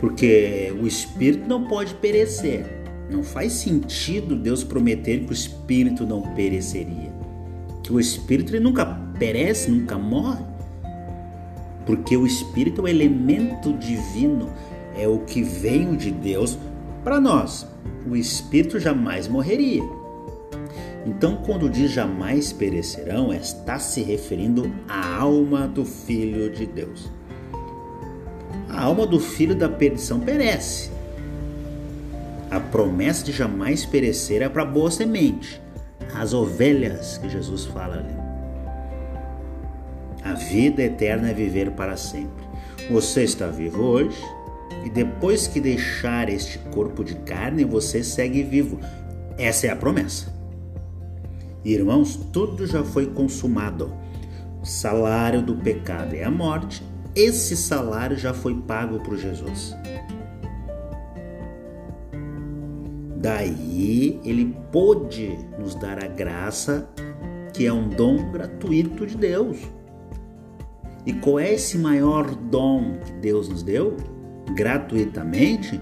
porque 0.00 0.70
o 0.82 0.86
espírito 0.86 1.48
não 1.48 1.64
pode 1.64 1.94
perecer. 1.94 2.66
Não 3.10 3.22
faz 3.22 3.52
sentido 3.54 4.36
Deus 4.36 4.62
prometer 4.62 5.24
que 5.24 5.30
o 5.30 5.32
espírito 5.32 6.06
não 6.06 6.20
pereceria. 6.34 7.12
Que 7.82 7.92
o 7.92 8.00
espírito 8.00 8.52
ele 8.54 8.60
nunca 8.60 9.03
perece, 9.18 9.70
nunca 9.70 9.98
morre. 9.98 10.44
Porque 11.86 12.16
o 12.16 12.26
espírito 12.26 12.80
é 12.80 12.84
o 12.84 12.88
elemento 12.88 13.72
divino, 13.74 14.50
é 14.96 15.06
o 15.06 15.18
que 15.20 15.42
veio 15.42 15.96
de 15.96 16.10
Deus 16.10 16.58
para 17.02 17.20
nós. 17.20 17.66
O 18.08 18.16
espírito 18.16 18.78
jamais 18.78 19.28
morreria. 19.28 19.82
Então, 21.06 21.36
quando 21.44 21.68
diz 21.68 21.90
jamais 21.90 22.52
perecerão, 22.52 23.32
está 23.32 23.78
se 23.78 24.02
referindo 24.02 24.72
à 24.88 25.18
alma 25.18 25.68
do 25.68 25.84
Filho 25.84 26.50
de 26.50 26.64
Deus. 26.64 27.10
A 28.68 28.82
alma 28.82 29.06
do 29.06 29.20
filho 29.20 29.54
da 29.54 29.68
perdição 29.68 30.18
perece. 30.18 30.90
A 32.50 32.58
promessa 32.58 33.24
de 33.24 33.32
jamais 33.32 33.84
perecer 33.84 34.42
é 34.42 34.48
para 34.48 34.64
boa 34.64 34.90
semente, 34.90 35.60
as 36.14 36.32
ovelhas 36.32 37.18
que 37.18 37.28
Jesus 37.28 37.66
fala 37.66 37.96
ali. 37.96 38.23
A 40.24 40.32
vida 40.32 40.82
eterna 40.82 41.28
é 41.28 41.34
viver 41.34 41.72
para 41.72 41.98
sempre. 41.98 42.42
Você 42.90 43.24
está 43.24 43.46
vivo 43.46 43.82
hoje 43.82 44.18
e 44.82 44.88
depois 44.88 45.46
que 45.46 45.60
deixar 45.60 46.30
este 46.30 46.58
corpo 46.70 47.04
de 47.04 47.14
carne, 47.16 47.62
você 47.62 48.02
segue 48.02 48.42
vivo. 48.42 48.80
Essa 49.36 49.66
é 49.66 49.70
a 49.70 49.76
promessa. 49.76 50.32
Irmãos, 51.62 52.16
tudo 52.32 52.66
já 52.66 52.82
foi 52.82 53.06
consumado. 53.06 53.94
O 54.62 54.64
salário 54.64 55.42
do 55.42 55.56
pecado 55.56 56.14
é 56.14 56.24
a 56.24 56.30
morte. 56.30 56.82
Esse 57.14 57.54
salário 57.54 58.16
já 58.16 58.32
foi 58.32 58.54
pago 58.54 59.00
por 59.00 59.18
Jesus. 59.18 59.76
Daí 63.16 64.20
ele 64.24 64.56
pôde 64.72 65.38
nos 65.58 65.74
dar 65.74 66.02
a 66.02 66.06
graça, 66.06 66.88
que 67.52 67.66
é 67.66 67.72
um 67.72 67.88
dom 67.90 68.30
gratuito 68.30 69.06
de 69.06 69.16
Deus. 69.16 69.58
E 71.06 71.12
qual 71.12 71.38
é 71.38 71.52
esse 71.52 71.76
maior 71.76 72.34
dom 72.34 72.98
que 73.04 73.12
Deus 73.12 73.48
nos 73.48 73.62
deu? 73.62 73.96
Gratuitamente? 74.54 75.80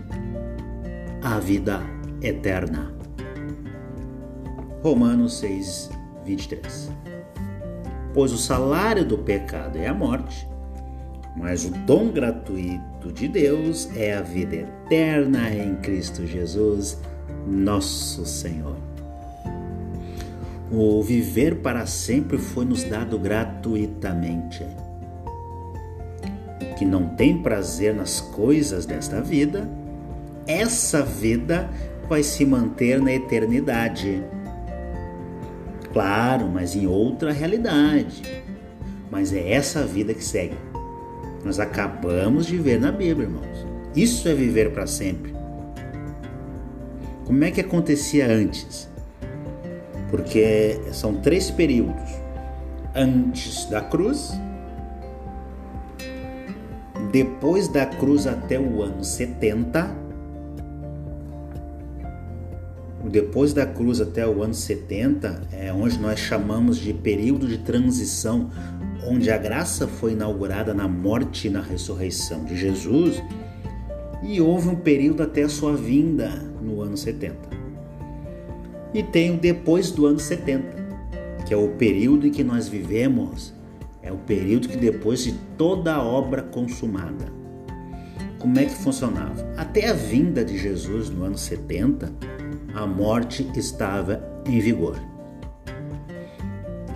A 1.23 1.39
vida 1.39 1.81
eterna. 2.21 2.93
Romanos 4.83 5.39
6, 5.39 5.91
23. 6.25 6.91
Pois 8.13 8.33
o 8.33 8.39
salário 8.39 9.05
do 9.05 9.17
pecado 9.17 9.79
é 9.79 9.87
a 9.87 9.95
morte, 9.95 10.47
mas 11.37 11.65
o 11.65 11.71
dom 11.71 12.11
gratuito 12.11 13.13
de 13.13 13.29
Deus 13.29 13.89
é 13.97 14.15
a 14.15 14.23
vida 14.23 14.57
eterna 14.57 15.51
em 15.51 15.77
Cristo 15.77 16.27
Jesus, 16.27 17.01
nosso 17.47 18.27
Senhor. 18.27 18.77
O 20.71 21.01
viver 21.03 21.57
para 21.61 21.87
sempre 21.87 22.39
foi 22.39 22.65
nos 22.65 22.83
dado 22.83 23.19
gratuitamente. 23.19 24.67
Que 26.77 26.85
não 26.85 27.09
tem 27.09 27.43
prazer 27.43 27.95
nas 27.95 28.21
coisas 28.21 28.87
desta 28.87 29.21
vida, 29.21 29.69
essa 30.47 31.03
vida 31.03 31.71
vai 32.09 32.23
se 32.23 32.45
manter 32.45 33.01
na 33.01 33.13
eternidade 33.13 34.23
Claro, 35.93 36.49
mas 36.49 36.75
em 36.75 36.87
outra 36.87 37.33
realidade. 37.33 38.23
Mas 39.11 39.33
é 39.33 39.53
essa 39.53 39.85
vida 39.85 40.15
que 40.15 40.25
segue. 40.25 40.57
Nós 41.45 41.61
acabamos 41.61 42.47
de 42.47 42.57
ver 42.57 42.81
na 42.81 42.91
Bíblia, 42.91 43.27
irmãos. 43.27 43.67
Isso 43.95 44.27
é 44.27 44.35
viver 44.35 44.73
para 44.73 44.87
sempre. 44.87 45.35
Como 47.27 47.45
é 47.45 47.51
que 47.51 47.61
acontecia 47.61 48.27
antes? 48.27 48.89
Porque 50.11 50.81
são 50.93 51.17
três 51.17 51.51
períodos: 51.51 52.11
antes 52.95 53.67
da 53.67 53.83
cruz, 53.83 54.33
depois 57.13 57.69
da 57.69 57.87
cruz 57.87 58.27
até 58.27 58.59
o 58.59 58.83
ano 58.83 59.05
70 59.05 60.03
depois 63.13 63.53
da 63.53 63.67
cruz 63.67 64.01
até 64.01 64.27
o 64.27 64.43
ano 64.43 64.55
70, 64.55 65.43
é 65.53 65.71
onde 65.71 65.99
nós 65.99 66.19
chamamos 66.19 66.79
de 66.79 66.95
período 66.95 67.47
de 67.47 67.59
transição, 67.59 68.51
onde 69.07 69.31
a 69.31 69.37
graça 69.37 69.87
foi 69.87 70.13
inaugurada 70.13 70.73
na 70.73 70.89
morte 70.89 71.47
e 71.47 71.51
na 71.51 71.61
ressurreição 71.61 72.43
de 72.45 72.57
Jesus, 72.57 73.23
e 74.23 74.41
houve 74.41 74.71
um 74.71 74.77
período 74.77 75.23
até 75.23 75.43
a 75.43 75.49
sua 75.49 75.77
vinda 75.77 76.31
no 76.63 76.81
ano 76.81 76.97
70. 76.97 77.37
E 78.95 79.03
tem 79.03 79.35
o 79.35 79.37
depois 79.37 79.91
do 79.91 80.07
ano 80.07 80.19
70, 80.19 80.65
que 81.45 81.53
é 81.53 81.57
o 81.57 81.69
período 81.69 82.27
em 82.27 82.31
que 82.31 82.43
nós 82.43 82.67
vivemos, 82.67 83.53
é 84.03 84.11
o 84.13 84.19
período 84.19 84.69
que 84.69 84.77
depois 84.77 85.23
de 85.23 85.33
toda 85.57 85.95
a 85.95 86.03
obra 86.03 86.43
consumada. 86.43 87.27
Como 88.39 88.59
é 88.59 88.65
que 88.65 88.75
funcionava? 88.75 89.47
Até 89.57 89.89
a 89.89 89.93
vinda 89.93 90.45
de 90.45 90.59
Jesus 90.59 91.09
no 91.09 91.25
ano 91.25 91.39
70, 91.39 92.13
a 92.75 92.85
morte 92.85 93.49
estava 93.55 94.21
em 94.45 94.59
vigor. 94.59 94.97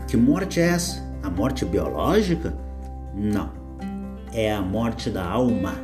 Que 0.08 0.16
morte 0.16 0.60
é 0.60 0.64
essa? 0.64 1.04
A 1.22 1.30
morte 1.30 1.64
biológica? 1.64 2.56
Não. 3.14 3.52
É 4.32 4.52
a 4.52 4.60
morte 4.60 5.08
da 5.08 5.24
alma. 5.24 5.74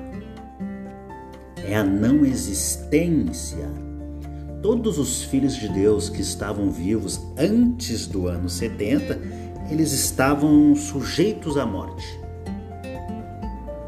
É 1.64 1.76
a 1.76 1.84
não 1.84 2.24
existência. 2.24 3.68
Todos 4.62 4.98
os 4.98 5.22
filhos 5.22 5.54
de 5.54 5.68
Deus 5.68 6.08
que 6.08 6.20
estavam 6.20 6.70
vivos 6.70 7.20
antes 7.36 8.06
do 8.06 8.26
ano 8.26 8.48
70, 8.48 9.20
eles 9.70 9.92
estavam 9.92 10.74
sujeitos 10.74 11.56
à 11.56 11.64
morte. 11.64 12.20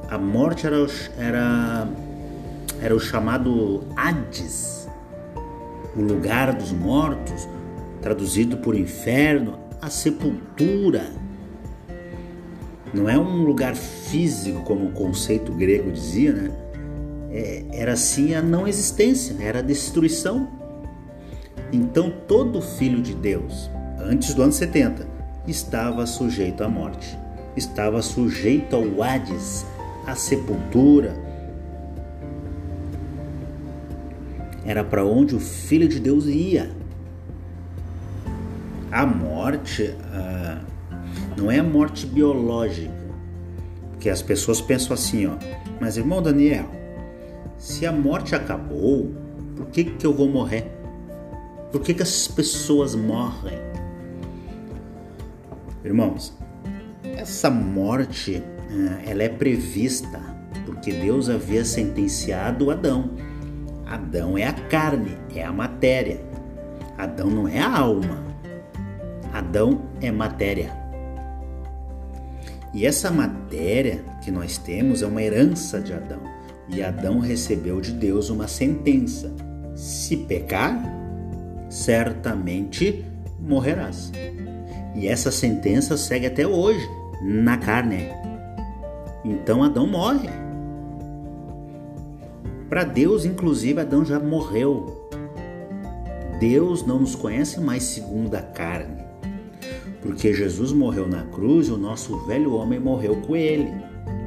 A 0.08 0.18
morte 0.18 0.66
era, 0.66 0.86
era, 1.18 1.88
era 2.80 2.94
o 2.94 3.00
chamado 3.00 3.84
Hades 3.96 4.74
o 5.96 6.02
lugar 6.02 6.52
dos 6.54 6.72
mortos, 6.72 7.48
traduzido 8.02 8.56
por 8.58 8.74
inferno, 8.74 9.58
a 9.80 9.88
sepultura. 9.88 11.06
Não 12.92 13.08
é 13.08 13.18
um 13.18 13.42
lugar 13.42 13.74
físico, 13.74 14.62
como 14.62 14.86
o 14.86 14.92
conceito 14.92 15.52
grego 15.52 15.90
dizia, 15.90 16.32
né? 16.32 16.50
É, 17.30 17.64
era 17.72 17.96
sim 17.96 18.34
a 18.34 18.42
não 18.42 18.66
existência, 18.66 19.36
era 19.40 19.58
a 19.58 19.62
destruição. 19.62 20.48
Então 21.72 22.12
todo 22.28 22.60
filho 22.60 23.02
de 23.02 23.14
Deus, 23.14 23.68
antes 23.98 24.34
do 24.34 24.42
ano 24.42 24.52
70, 24.52 25.08
estava 25.46 26.06
sujeito 26.06 26.62
à 26.62 26.68
morte, 26.68 27.18
estava 27.56 28.00
sujeito 28.02 28.74
ao 28.74 29.02
Hades, 29.02 29.66
à 30.06 30.14
sepultura, 30.14 31.14
era 34.64 34.82
para 34.82 35.04
onde 35.04 35.34
o 35.34 35.40
Filho 35.40 35.88
de 35.88 36.00
Deus 36.00 36.26
ia. 36.26 36.70
A 38.90 39.04
morte 39.04 39.94
ah, 40.12 40.60
não 41.36 41.50
é 41.50 41.58
a 41.58 41.62
morte 41.62 42.06
biológica, 42.06 42.92
porque 43.90 44.08
as 44.08 44.22
pessoas 44.22 44.60
pensam 44.60 44.94
assim, 44.94 45.26
ó. 45.26 45.32
Mas 45.80 45.96
irmão 45.96 46.22
Daniel, 46.22 46.66
se 47.58 47.84
a 47.84 47.92
morte 47.92 48.34
acabou, 48.34 49.12
por 49.56 49.66
que 49.66 49.84
que 49.84 50.06
eu 50.06 50.14
vou 50.14 50.28
morrer? 50.28 50.70
Por 51.70 51.80
que 51.80 51.92
que 51.92 52.02
as 52.02 52.28
pessoas 52.28 52.94
morrem? 52.94 53.73
Irmãos, 55.84 56.36
essa 57.16 57.50
morte 57.50 58.42
ah, 58.70 59.00
ela 59.06 59.22
é 59.22 59.28
prevista 59.28 60.20
porque 60.64 60.92
Deus 60.92 61.28
havia 61.28 61.64
sentenciado 61.64 62.70
Adão 62.70 63.10
Adão 63.86 64.36
é 64.38 64.44
a 64.44 64.52
carne, 64.52 65.16
é 65.34 65.44
a 65.44 65.52
matéria. 65.52 66.20
Adão 66.96 67.28
não 67.28 67.46
é 67.46 67.60
a 67.60 67.78
alma. 67.78 68.24
Adão 69.32 69.82
é 70.00 70.10
matéria. 70.10 70.72
E 72.72 72.86
essa 72.86 73.10
matéria 73.10 74.04
que 74.22 74.30
nós 74.30 74.58
temos 74.58 75.02
é 75.02 75.06
uma 75.06 75.22
herança 75.22 75.80
de 75.80 75.92
Adão. 75.92 76.20
E 76.68 76.82
Adão 76.82 77.18
recebeu 77.20 77.80
de 77.80 77.92
Deus 77.92 78.30
uma 78.30 78.48
sentença: 78.48 79.32
se 79.76 80.16
pecar, 80.16 80.82
certamente 81.68 83.04
morrerás. 83.38 84.10
E 84.94 85.08
essa 85.08 85.30
sentença 85.30 85.96
segue 85.96 86.26
até 86.26 86.46
hoje, 86.46 86.88
na 87.22 87.56
carne. 87.56 88.08
Então 89.24 89.62
Adão 89.62 89.86
morre. 89.86 90.28
Para 92.68 92.84
Deus, 92.84 93.24
inclusive, 93.24 93.80
Adão 93.80 94.04
já 94.04 94.20
morreu. 94.20 95.08
Deus 96.38 96.84
não 96.86 97.00
nos 97.00 97.14
conhece 97.14 97.60
mais 97.60 97.82
segundo 97.84 98.34
a 98.34 98.42
carne. 98.42 99.02
Porque 100.02 100.34
Jesus 100.34 100.72
morreu 100.72 101.08
na 101.08 101.22
cruz 101.24 101.68
e 101.68 101.72
o 101.72 101.78
nosso 101.78 102.18
velho 102.26 102.54
homem 102.54 102.78
morreu 102.78 103.16
com 103.22 103.34
ele. 103.34 103.72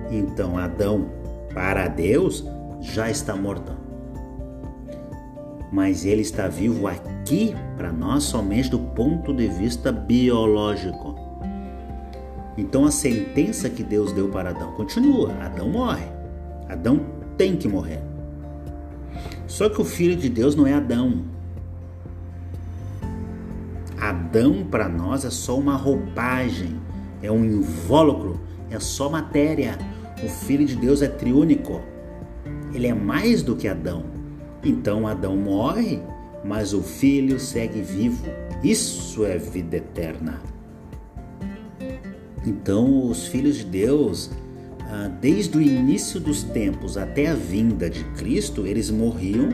Então 0.09 0.57
Adão, 0.57 1.09
para 1.53 1.87
Deus, 1.87 2.43
já 2.81 3.11
está 3.11 3.35
morto. 3.35 3.76
Mas 5.77 6.05
ele 6.05 6.21
está 6.21 6.47
vivo 6.47 6.87
aqui 6.87 7.55
para 7.77 7.93
nós 7.93 8.23
somente 8.23 8.67
do 8.67 8.79
ponto 8.79 9.31
de 9.31 9.47
vista 9.47 9.91
biológico. 9.91 11.15
Então 12.57 12.83
a 12.83 12.89
sentença 12.89 13.69
que 13.69 13.83
Deus 13.83 14.11
deu 14.11 14.27
para 14.27 14.49
Adão 14.49 14.71
continua: 14.71 15.31
Adão 15.33 15.69
morre. 15.69 16.07
Adão 16.67 17.05
tem 17.37 17.55
que 17.55 17.67
morrer. 17.67 18.01
Só 19.45 19.69
que 19.69 19.79
o 19.79 19.85
filho 19.85 20.15
de 20.15 20.29
Deus 20.29 20.55
não 20.55 20.65
é 20.65 20.73
Adão. 20.73 21.21
Adão 24.01 24.65
para 24.65 24.89
nós 24.89 25.25
é 25.25 25.29
só 25.29 25.59
uma 25.59 25.75
roupagem, 25.75 26.75
é 27.21 27.31
um 27.31 27.45
invólucro, 27.45 28.39
é 28.71 28.79
só 28.79 29.11
matéria. 29.11 29.77
O 30.23 30.27
filho 30.27 30.65
de 30.65 30.75
Deus 30.75 31.03
é 31.03 31.07
triúnico. 31.07 31.83
Ele 32.73 32.87
é 32.87 32.95
mais 32.95 33.43
do 33.43 33.55
que 33.55 33.67
Adão. 33.67 34.16
Então 34.63 35.07
Adão 35.07 35.35
morre, 35.35 35.99
mas 36.43 36.73
o 36.73 36.81
filho 36.81 37.39
segue 37.39 37.81
vivo. 37.81 38.25
Isso 38.63 39.25
é 39.25 39.37
vida 39.37 39.77
eterna. 39.77 40.41
Então, 42.45 43.07
os 43.09 43.27
filhos 43.27 43.57
de 43.57 43.65
Deus, 43.65 44.31
ah, 44.81 45.09
desde 45.19 45.57
o 45.57 45.61
início 45.61 46.17
dos 46.19 46.43
tempos 46.43 46.97
até 46.97 47.27
a 47.27 47.33
vinda 47.33 47.89
de 47.89 48.05
Cristo, 48.15 48.65
eles 48.65 48.89
morriam 48.89 49.49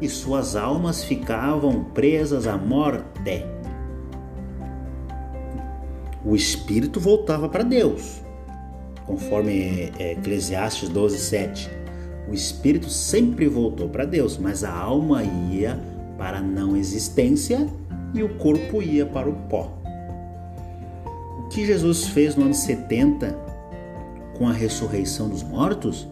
e 0.00 0.08
suas 0.08 0.54
almas 0.54 1.02
ficavam 1.04 1.84
presas 1.84 2.46
à 2.46 2.58
morte. 2.58 3.46
O 6.24 6.36
espírito 6.36 7.00
voltava 7.00 7.48
para 7.48 7.62
Deus, 7.64 8.20
conforme 9.06 9.90
é, 9.98 10.12
Eclesiastes 10.12 10.88
12, 10.88 11.18
7. 11.18 11.81
O 12.28 12.34
espírito 12.34 12.88
sempre 12.88 13.48
voltou 13.48 13.88
para 13.88 14.04
Deus, 14.04 14.38
mas 14.38 14.64
a 14.64 14.72
alma 14.72 15.22
ia 15.24 15.78
para 16.16 16.38
a 16.38 16.42
não 16.42 16.76
existência 16.76 17.68
e 18.14 18.22
o 18.22 18.36
corpo 18.36 18.80
ia 18.80 19.04
para 19.04 19.28
o 19.28 19.34
pó 19.48 19.82
que 21.52 21.66
Jesus 21.66 22.06
fez 22.06 22.34
no 22.34 22.46
ano 22.46 22.54
70 22.54 23.36
com 24.38 24.48
a 24.48 24.52
ressurreição 24.52 25.28
dos 25.28 25.42
mortos? 25.42 26.08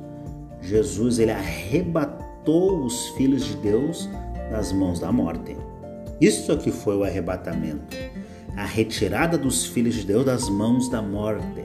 Jesus 0.60 1.18
ele 1.18 1.30
arrebatou 1.30 2.84
os 2.84 3.08
filhos 3.10 3.46
de 3.46 3.56
Deus 3.56 4.08
das 4.50 4.70
mãos 4.70 5.00
da 5.00 5.10
morte. 5.10 5.56
Isso 6.20 6.52
aqui 6.52 6.70
foi 6.70 6.94
o 6.94 7.04
arrebatamento, 7.04 7.96
a 8.54 8.66
retirada 8.66 9.38
dos 9.38 9.64
filhos 9.64 9.94
de 9.94 10.04
Deus 10.04 10.26
das 10.26 10.50
mãos 10.50 10.90
da 10.90 11.00
morte. 11.00 11.64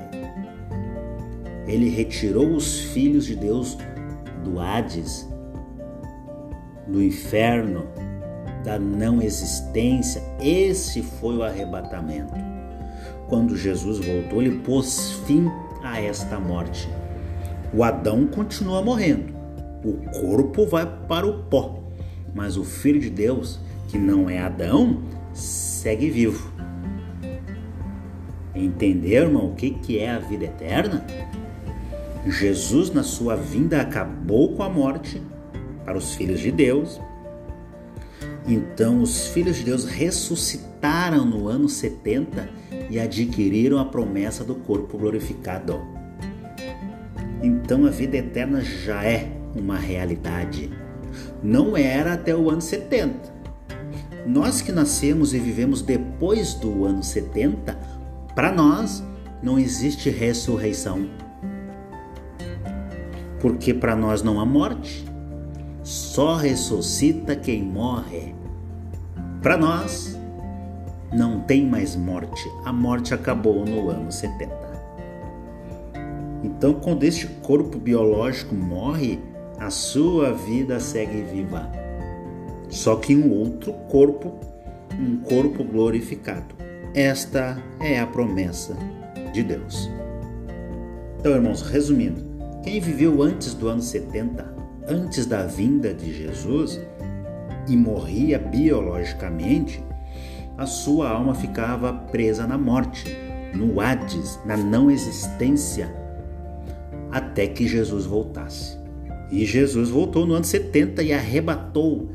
Ele 1.68 1.90
retirou 1.90 2.48
os 2.48 2.80
filhos 2.80 3.26
de 3.26 3.36
Deus 3.36 3.78
do 4.46 4.60
Hades, 4.60 5.28
do 6.88 7.04
inferno, 7.04 7.86
da 8.64 8.80
não 8.80 9.22
existência. 9.22 10.24
Esse 10.40 11.02
foi 11.02 11.36
o 11.36 11.44
arrebatamento 11.44 12.56
quando 13.28 13.58
Jesus 13.58 14.06
voltou, 14.06 14.42
ele 14.42 14.60
pôs 14.60 15.12
fim 15.26 15.50
a 15.84 16.00
esta 16.00 16.40
morte. 16.40 16.90
O 17.74 17.84
Adão 17.84 18.26
continua 18.28 18.82
morrendo, 18.82 19.34
o 19.84 19.94
corpo 20.12 20.66
vai 20.66 20.86
para 21.08 21.26
o 21.26 21.44
pó, 21.44 21.84
mas 22.34 22.58
o 22.58 22.64
Filho 22.64 23.00
de 23.00 23.10
Deus, 23.10 23.60
que 23.88 23.98
não 23.98 24.30
é 24.30 24.40
Adão, 24.40 25.02
segue 25.34 26.10
vivo. 26.10 26.54
Entenderam, 28.54 29.28
irmão, 29.28 29.52
o 29.52 29.56
que 29.56 30.00
é 30.00 30.12
a 30.12 30.20
vida 30.20 30.46
eterna? 30.46 31.06
Jesus, 32.32 32.92
na 32.92 33.04
sua 33.04 33.36
vinda, 33.36 33.82
acabou 33.82 34.54
com 34.54 34.64
a 34.64 34.70
morte 34.70 35.22
para 35.84 35.98
os 35.98 36.16
filhos 36.16 36.40
de 36.40 36.52
Deus. 36.52 37.00
Então, 38.48 39.02
os 39.02 39.28
filhos 39.28 39.58
de 39.58 39.64
Deus 39.64 39.86
ressuscitaram 39.86 41.26
no 41.26 41.48
ano 41.48 41.70
70 41.70 42.50
e 42.90 43.00
adquiriram 43.00 43.80
a 43.80 43.86
promessa 43.86 44.44
do 44.44 44.56
corpo 44.56 44.98
glorificado. 44.98 45.96
Então 47.42 47.86
a 47.86 47.90
vida 47.90 48.18
eterna 48.18 48.62
já 48.62 49.04
é 49.04 49.32
uma 49.56 49.78
realidade. 49.78 50.72
Não 51.44 51.78
era 51.78 52.14
até 52.14 52.36
o 52.36 52.50
ano 52.50 52.62
70. 52.62 53.34
Nós 54.26 54.62
que 54.62 54.72
nascemos 54.72 55.34
e 55.34 55.40
vivemos 55.40 55.82
depois 55.82 56.56
do 56.56 56.86
ano 56.86 57.04
70, 57.04 57.78
para 58.34 58.52
nós 58.52 59.04
não 59.44 59.60
existe 59.60 60.10
ressurreição. 60.10 61.08
Porque 63.40 63.74
para 63.74 63.96
nós 63.96 64.24
não 64.24 64.40
há 64.40 64.46
morte, 64.46 65.06
só 65.84 66.36
ressuscita 66.36 67.36
quem 67.36 67.62
morre. 67.62 68.34
Para 69.42 69.58
nós, 69.58 70.18
não 71.14 71.42
tem 71.42 71.66
mais 71.66 71.96
morte. 71.96 72.44
A 72.66 72.74
morte 72.74 73.14
acabou 73.14 73.66
no 73.66 73.90
ano 73.90 74.12
70. 74.12 74.66
Então, 76.44 76.74
quando 76.74 77.04
este 77.04 77.28
corpo 77.28 77.78
biológico 77.78 78.54
morre, 78.54 79.20
a 79.60 79.70
sua 79.70 80.34
vida 80.34 80.80
segue 80.80 81.22
viva. 81.22 81.72
Só 82.70 82.96
que 82.96 83.16
um 83.16 83.32
outro 83.32 83.72
corpo, 83.90 84.34
um 85.00 85.18
corpo 85.18 85.64
glorificado. 85.64 86.56
Esta 86.94 87.62
é 87.80 88.00
a 88.00 88.08
promessa 88.08 88.76
de 89.34 89.44
Deus. 89.44 89.90
Então, 91.20 91.34
irmãos, 91.34 91.62
resumindo, 91.62 92.25
quem 92.66 92.80
viveu 92.80 93.22
antes 93.22 93.54
do 93.54 93.68
ano 93.68 93.80
70, 93.80 94.44
antes 94.90 95.28
da 95.28 95.46
vinda 95.46 95.94
de 95.94 96.12
Jesus, 96.12 96.82
e 97.70 97.78
morria 97.78 98.40
biologicamente, 98.40 99.84
a 100.58 100.66
sua 100.66 101.12
alma 101.12 101.36
ficava 101.36 101.94
presa 101.94 102.48
na 102.48 102.58
morte, 102.58 103.16
no 103.54 103.80
Hades, 103.80 104.40
na 104.44 104.58
não 104.58 104.90
existência, 104.90 105.96
até 107.12 107.46
que 107.46 107.68
Jesus 107.68 108.08
voltasse. 108.08 108.76
E 109.32 109.46
Jesus 109.46 109.90
voltou 109.90 110.26
no 110.26 110.34
ano 110.34 110.46
70 110.46 111.04
e 111.04 111.14
arrebatou, 111.14 112.10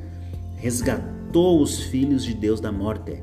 resgatou 0.57 1.63
os 1.63 1.79
filhos 1.85 2.25
de 2.25 2.35
Deus 2.35 2.61
da 2.61 2.73
morte. 2.73 3.23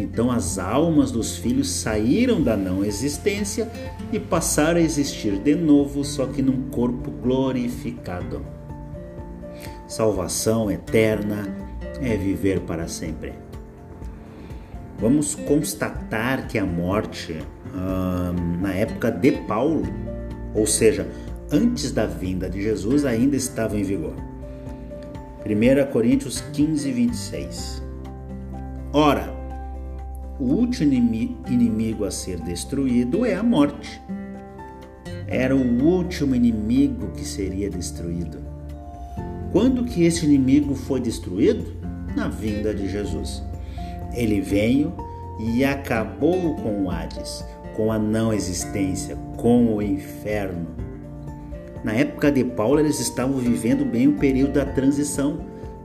Então 0.00 0.30
as 0.30 0.58
almas 0.58 1.10
dos 1.10 1.36
filhos 1.36 1.68
saíram 1.68 2.42
da 2.42 2.56
não 2.56 2.84
existência 2.84 3.70
e 4.12 4.18
passaram 4.18 4.78
a 4.78 4.82
existir 4.82 5.38
de 5.38 5.54
novo, 5.54 6.04
só 6.04 6.26
que 6.26 6.40
num 6.40 6.68
corpo 6.70 7.10
glorificado. 7.10 8.44
Salvação 9.86 10.70
eterna 10.70 11.48
é 12.00 12.16
viver 12.16 12.60
para 12.60 12.86
sempre 12.86 13.48
vamos 14.98 15.34
constatar 15.34 16.48
que 16.48 16.58
a 16.58 16.66
morte, 16.66 17.38
hum, 17.72 18.60
na 18.60 18.74
época 18.74 19.10
de 19.10 19.32
Paulo, 19.32 19.82
ou 20.54 20.66
seja, 20.66 21.06
antes 21.50 21.92
da 21.92 22.04
vinda 22.04 22.50
de 22.50 22.60
Jesus, 22.60 23.04
ainda 23.04 23.36
estava 23.36 23.76
em 23.76 23.82
vigor. 23.82 24.14
1 25.46 25.90
Coríntios 25.92 26.40
15, 26.52 26.90
26. 26.90 27.82
Ora, 28.92 29.32
o 30.38 30.44
último 30.44 30.92
inimigo 30.92 32.04
a 32.04 32.10
ser 32.10 32.40
destruído 32.40 33.26
é 33.26 33.34
a 33.34 33.42
morte. 33.42 34.00
Era 35.26 35.54
o 35.54 35.84
último 35.84 36.34
inimigo 36.34 37.08
que 37.08 37.24
seria 37.24 37.68
destruído. 37.68 38.38
Quando 39.52 39.84
que 39.84 40.04
esse 40.04 40.24
inimigo 40.24 40.74
foi 40.74 41.00
destruído? 41.00 41.76
Na 42.14 42.28
vinda 42.28 42.72
de 42.72 42.88
Jesus. 42.88 43.42
Ele 44.14 44.40
veio 44.40 44.92
e 45.38 45.64
acabou 45.64 46.54
com 46.56 46.84
o 46.84 46.90
Hades, 46.90 47.44
com 47.76 47.92
a 47.92 47.98
não 47.98 48.32
existência, 48.32 49.16
com 49.36 49.74
o 49.74 49.82
inferno. 49.82 50.66
Na 51.84 51.92
época 51.92 52.30
de 52.30 52.44
Paulo, 52.44 52.80
eles 52.80 52.98
estavam 53.00 53.38
vivendo 53.38 53.84
bem 53.84 54.08
o 54.08 54.14
período 54.14 54.54
da 54.54 54.64
transição, 54.64 55.40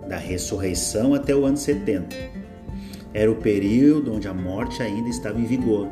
da 0.08 0.18
ressurreição 0.18 1.14
até 1.14 1.36
o 1.36 1.46
ano 1.46 1.58
70. 1.58 2.43
Era 3.14 3.32
o 3.32 3.36
período 3.36 4.14
onde 4.14 4.28
a 4.28 4.34
morte 4.34 4.82
ainda 4.82 5.08
estava 5.08 5.40
em 5.40 5.46
vigor. 5.46 5.88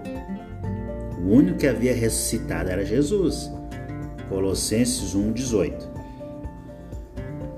O 1.24 1.36
único 1.36 1.60
que 1.60 1.68
havia 1.68 1.94
ressuscitado 1.94 2.70
era 2.70 2.84
Jesus. 2.84 3.52
Colossenses 4.28 5.14
1:18. 5.14 5.88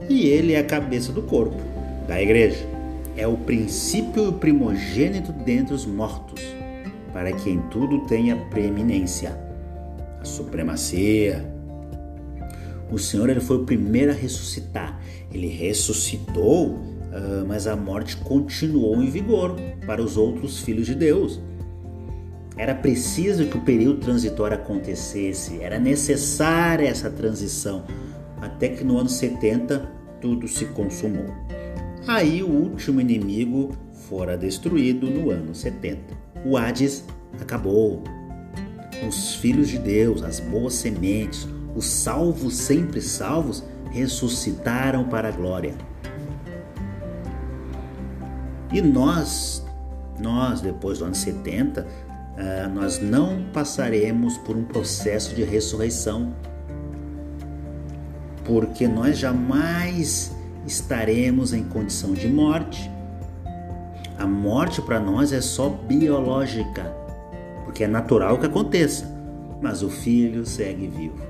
E 0.09 0.27
ele 0.27 0.53
é 0.53 0.59
a 0.59 0.63
cabeça 0.63 1.13
do 1.13 1.21
corpo, 1.21 1.55
da 2.07 2.21
igreja. 2.21 2.73
é 3.15 3.27
o 3.27 3.37
princípio 3.37 4.33
primogênito 4.33 5.31
dentre 5.31 5.73
os 5.73 5.85
mortos, 5.85 6.41
para 7.13 7.31
que 7.31 7.49
em 7.49 7.59
tudo 7.69 8.05
tenha 8.07 8.35
preeminência, 8.35 9.37
a 10.19 10.25
supremacia. 10.25 11.45
O 12.91 12.97
Senhor 12.97 13.29
ele 13.29 13.39
foi 13.39 13.57
o 13.57 13.65
primeiro 13.65 14.11
a 14.11 14.15
ressuscitar. 14.15 14.99
Ele 15.31 15.47
ressuscitou, 15.47 16.79
ah, 17.13 17.45
mas 17.47 17.67
a 17.67 17.75
morte 17.75 18.17
continuou 18.17 19.01
em 19.01 19.09
vigor 19.09 19.55
para 19.85 20.01
os 20.01 20.17
outros 20.17 20.59
filhos 20.59 20.87
de 20.87 20.95
Deus. 20.95 21.39
Era 22.57 22.73
preciso 22.73 23.45
que 23.45 23.57
o 23.57 23.61
período 23.61 23.99
transitório 23.99 24.57
acontecesse, 24.57 25.61
era 25.61 25.79
necessária 25.79 26.87
essa 26.87 27.09
transição, 27.09 27.83
até 28.41 28.69
que 28.69 28.83
no 28.83 28.97
ano 28.97 29.09
70 29.09 29.79
tudo 30.21 30.47
se 30.47 30.65
consumou. 30.65 31.25
Aí 32.07 32.43
o 32.43 32.49
último 32.49 32.99
inimigo 32.99 33.71
fora 34.09 34.37
destruído 34.37 35.09
no 35.09 35.29
ano 35.29 35.55
70. 35.55 36.01
O 36.45 36.57
Hades 36.57 37.03
acabou. 37.39 38.03
Os 39.07 39.35
filhos 39.35 39.69
de 39.69 39.79
Deus, 39.79 40.21
as 40.23 40.39
boas 40.39 40.73
sementes, 40.73 41.47
os 41.75 41.85
salvos 41.85 42.55
sempre 42.55 43.01
salvos, 43.01 43.63
ressuscitaram 43.91 45.05
para 45.05 45.29
a 45.29 45.31
glória. 45.31 45.73
E 48.73 48.81
nós, 48.81 49.63
nós 50.19 50.59
depois 50.59 50.97
do 50.97 51.05
ano 51.05 51.15
70, 51.15 51.85
ah, 52.35 52.67
nós 52.67 52.99
não 52.99 53.43
passaremos 53.53 54.37
por 54.39 54.57
um 54.57 54.63
processo 54.63 55.35
de 55.35 55.43
ressurreição, 55.43 56.33
porque 58.43 58.87
nós 58.87 59.19
jamais 59.19 60.35
estaremos 60.65 61.53
em 61.53 61.63
condição 61.63 62.13
de 62.13 62.27
morte. 62.27 62.89
A 64.17 64.25
morte 64.25 64.81
para 64.81 64.99
nós 64.99 65.31
é 65.31 65.41
só 65.41 65.69
biológica, 65.69 66.91
porque 67.63 67.83
é 67.83 67.87
natural 67.87 68.39
que 68.39 68.47
aconteça, 68.47 69.05
mas 69.61 69.83
o 69.83 69.89
filho 69.89 70.45
segue 70.45 70.87
vivo. 70.87 71.21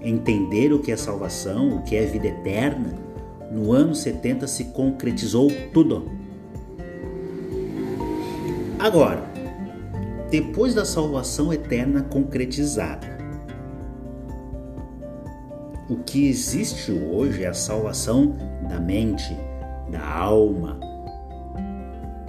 Entender 0.00 0.72
o 0.72 0.80
que 0.80 0.90
é 0.90 0.96
salvação, 0.96 1.76
o 1.76 1.82
que 1.82 1.94
é 1.96 2.04
vida 2.04 2.26
eterna, 2.26 2.94
no 3.50 3.72
ano 3.72 3.94
70 3.94 4.46
se 4.46 4.64
concretizou 4.66 5.48
tudo. 5.72 6.17
Agora, 8.78 9.24
depois 10.30 10.72
da 10.72 10.84
salvação 10.84 11.52
eterna 11.52 12.02
concretizada. 12.02 13.18
O 15.90 15.96
que 15.96 16.28
existe 16.28 16.92
hoje 16.92 17.42
é 17.42 17.48
a 17.48 17.54
salvação 17.54 18.36
da 18.68 18.78
mente, 18.78 19.36
da 19.90 20.06
alma. 20.06 20.78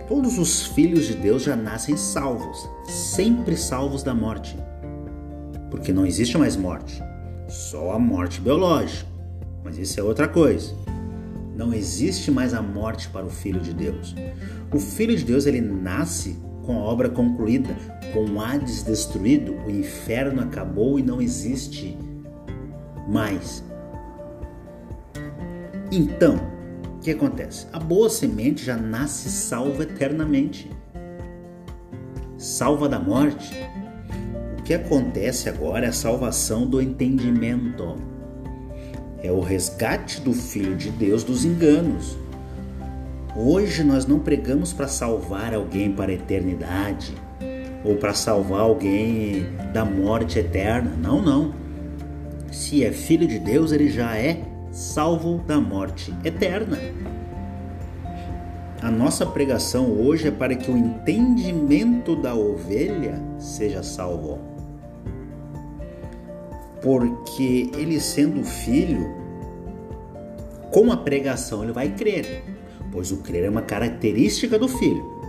Todos 0.07 0.39
os 0.39 0.65
filhos 0.65 1.05
de 1.05 1.13
Deus 1.13 1.43
já 1.43 1.55
nascem 1.55 1.95
salvos, 1.95 2.67
sempre 2.87 3.55
salvos 3.55 4.01
da 4.01 4.15
morte. 4.15 4.57
Porque 5.69 5.93
não 5.93 6.03
existe 6.03 6.35
mais 6.35 6.55
morte, 6.55 6.99
só 7.47 7.91
a 7.91 7.99
morte 7.99 8.41
biológica. 8.41 9.07
Mas 9.63 9.77
isso 9.77 9.99
é 9.99 10.03
outra 10.03 10.27
coisa. 10.27 10.73
Não 11.55 11.73
existe 11.73 12.31
mais 12.31 12.53
a 12.53 12.61
morte 12.61 13.09
para 13.09 13.25
o 13.25 13.29
filho 13.29 13.59
de 13.59 13.73
Deus. 13.73 14.15
O 14.71 14.77
filho 14.77 15.15
de 15.15 15.25
Deus 15.25 15.47
ele 15.47 15.61
nasce 15.61 16.37
com 16.63 16.77
a 16.77 16.83
obra 16.83 17.09
concluída, 17.09 17.75
com 18.13 18.25
o 18.25 18.39
Hades 18.39 18.83
destruído, 18.83 19.55
o 19.65 19.71
inferno 19.71 20.41
acabou 20.41 20.99
e 20.99 21.01
não 21.01 21.19
existe 21.19 21.97
mais. 23.07 23.63
Então, 25.91 26.35
o 26.97 26.99
que 26.99 27.09
acontece? 27.09 27.65
A 27.73 27.79
boa 27.79 28.11
semente 28.11 28.63
já 28.63 28.77
nasce 28.77 29.29
salva 29.29 29.81
eternamente, 29.81 30.69
salva 32.37 32.87
da 32.87 32.99
morte. 32.99 33.51
O 34.59 34.61
que 34.61 34.75
acontece 34.75 35.49
agora 35.49 35.87
é 35.87 35.89
a 35.89 35.93
salvação 35.93 36.67
do 36.67 36.79
entendimento. 36.79 37.95
É 39.23 39.31
o 39.31 39.39
resgate 39.39 40.21
do 40.21 40.31
Filho 40.31 40.75
de 40.75 40.91
Deus 40.91 41.23
dos 41.23 41.43
enganos 41.43 42.15
Hoje 43.35 43.83
nós 43.83 44.07
não 44.07 44.19
pregamos 44.19 44.73
para 44.73 44.87
salvar 44.87 45.53
alguém 45.53 45.91
para 45.91 46.11
a 46.11 46.15
eternidade 46.15 47.13
ou 47.85 47.95
para 47.95 48.13
salvar 48.13 48.61
alguém 48.61 49.45
da 49.71 49.85
morte 49.85 50.39
eterna. 50.39 50.91
Não, 50.97 51.21
não. 51.21 51.53
Se 52.51 52.83
é 52.83 52.91
filho 52.91 53.27
de 53.27 53.37
Deus, 53.37 53.71
ele 53.71 53.89
já 53.89 54.17
é 54.17 54.41
salvo 54.71 55.43
da 55.45 55.59
morte 55.59 56.13
eterna. 56.25 56.79
A 58.81 58.89
nossa 58.89 59.25
pregação 59.25 59.91
hoje 59.91 60.29
é 60.29 60.31
para 60.31 60.55
que 60.55 60.71
o 60.71 60.77
entendimento 60.77 62.15
da 62.15 62.33
ovelha 62.33 63.21
seja 63.37 63.83
salvo. 63.83 64.39
Porque 66.81 67.69
ele 67.77 67.99
sendo 67.99 68.43
filho, 68.43 69.13
com 70.71 70.91
a 70.91 70.97
pregação 70.97 71.61
ele 71.63 71.73
vai 71.73 71.89
crer 71.89 72.58
pois 72.91 73.11
o 73.11 73.17
crer 73.17 73.45
é 73.45 73.49
uma 73.49 73.61
característica 73.61 74.57
do 74.57 74.67
filho. 74.67 75.19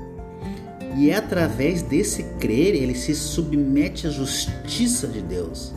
E 0.96 1.10
é 1.10 1.16
através 1.16 1.82
desse 1.82 2.22
crer 2.40 2.74
ele 2.74 2.94
se 2.94 3.14
submete 3.14 4.06
à 4.06 4.10
justiça 4.10 5.06
de 5.06 5.20
Deus. 5.20 5.72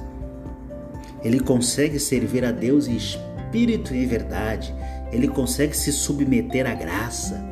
Ele 1.23 1.39
consegue 1.39 1.99
servir 1.99 2.43
a 2.43 2.51
Deus 2.51 2.87
em 2.87 2.95
espírito 2.95 3.93
e 3.93 4.03
em 4.03 4.07
verdade. 4.07 4.73
Ele 5.11 5.27
consegue 5.27 5.77
se 5.77 5.91
submeter 5.91 6.65
à 6.65 6.73
graça, 6.73 7.43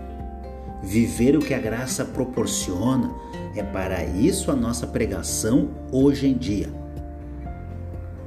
viver 0.81 1.37
o 1.37 1.39
que 1.39 1.53
a 1.53 1.59
graça 1.59 2.03
proporciona. 2.03 3.13
É 3.55 3.63
para 3.63 4.03
isso 4.03 4.49
a 4.49 4.55
nossa 4.55 4.87
pregação 4.87 5.69
hoje 5.91 6.27
em 6.27 6.33
dia. 6.33 6.69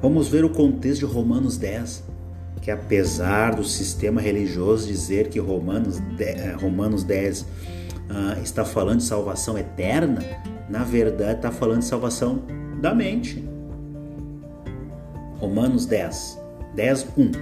Vamos 0.00 0.28
ver 0.28 0.44
o 0.44 0.50
contexto 0.50 1.06
de 1.06 1.12
Romanos 1.12 1.56
10 1.56 2.13
que 2.64 2.70
apesar 2.70 3.55
do 3.55 3.62
sistema 3.62 4.22
religioso 4.22 4.88
dizer 4.88 5.29
que 5.29 5.38
Romanos 5.38 6.00
10, 6.00 6.40
eh, 6.40 6.53
Romanos 6.59 7.05
10 7.05 7.42
uh, 7.42 7.46
ah, 8.09 8.38
está 8.42 8.64
falando 8.64 9.00
de 9.00 9.05
salvação 9.05 9.59
eterna, 9.59 10.22
na 10.66 10.83
verdade 10.83 11.37
está 11.37 11.53
falando 11.53 11.81
de 11.81 11.85
salvação 11.85 12.42
da 12.81 12.94
mente. 12.94 13.44
Romanos 15.38 15.85
10, 15.85 16.40
10, 16.74 17.07
1. 17.18 17.33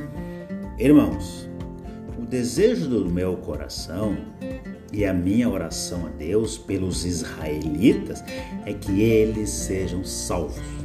Irmãos, 0.81 1.49
o 2.19 2.27
desejo 2.27 2.89
do 2.89 3.09
meu 3.09 3.37
coração 3.37 4.17
e 4.93 5.05
a 5.05 5.15
minha 5.15 5.49
oração 5.49 6.07
a 6.07 6.09
Deus 6.09 6.59
pelos 6.59 7.05
israelitas 7.05 8.25
é 8.67 8.73
que 8.73 9.01
eles 9.01 9.51
sejam 9.51 10.05
salvos. 10.05 10.82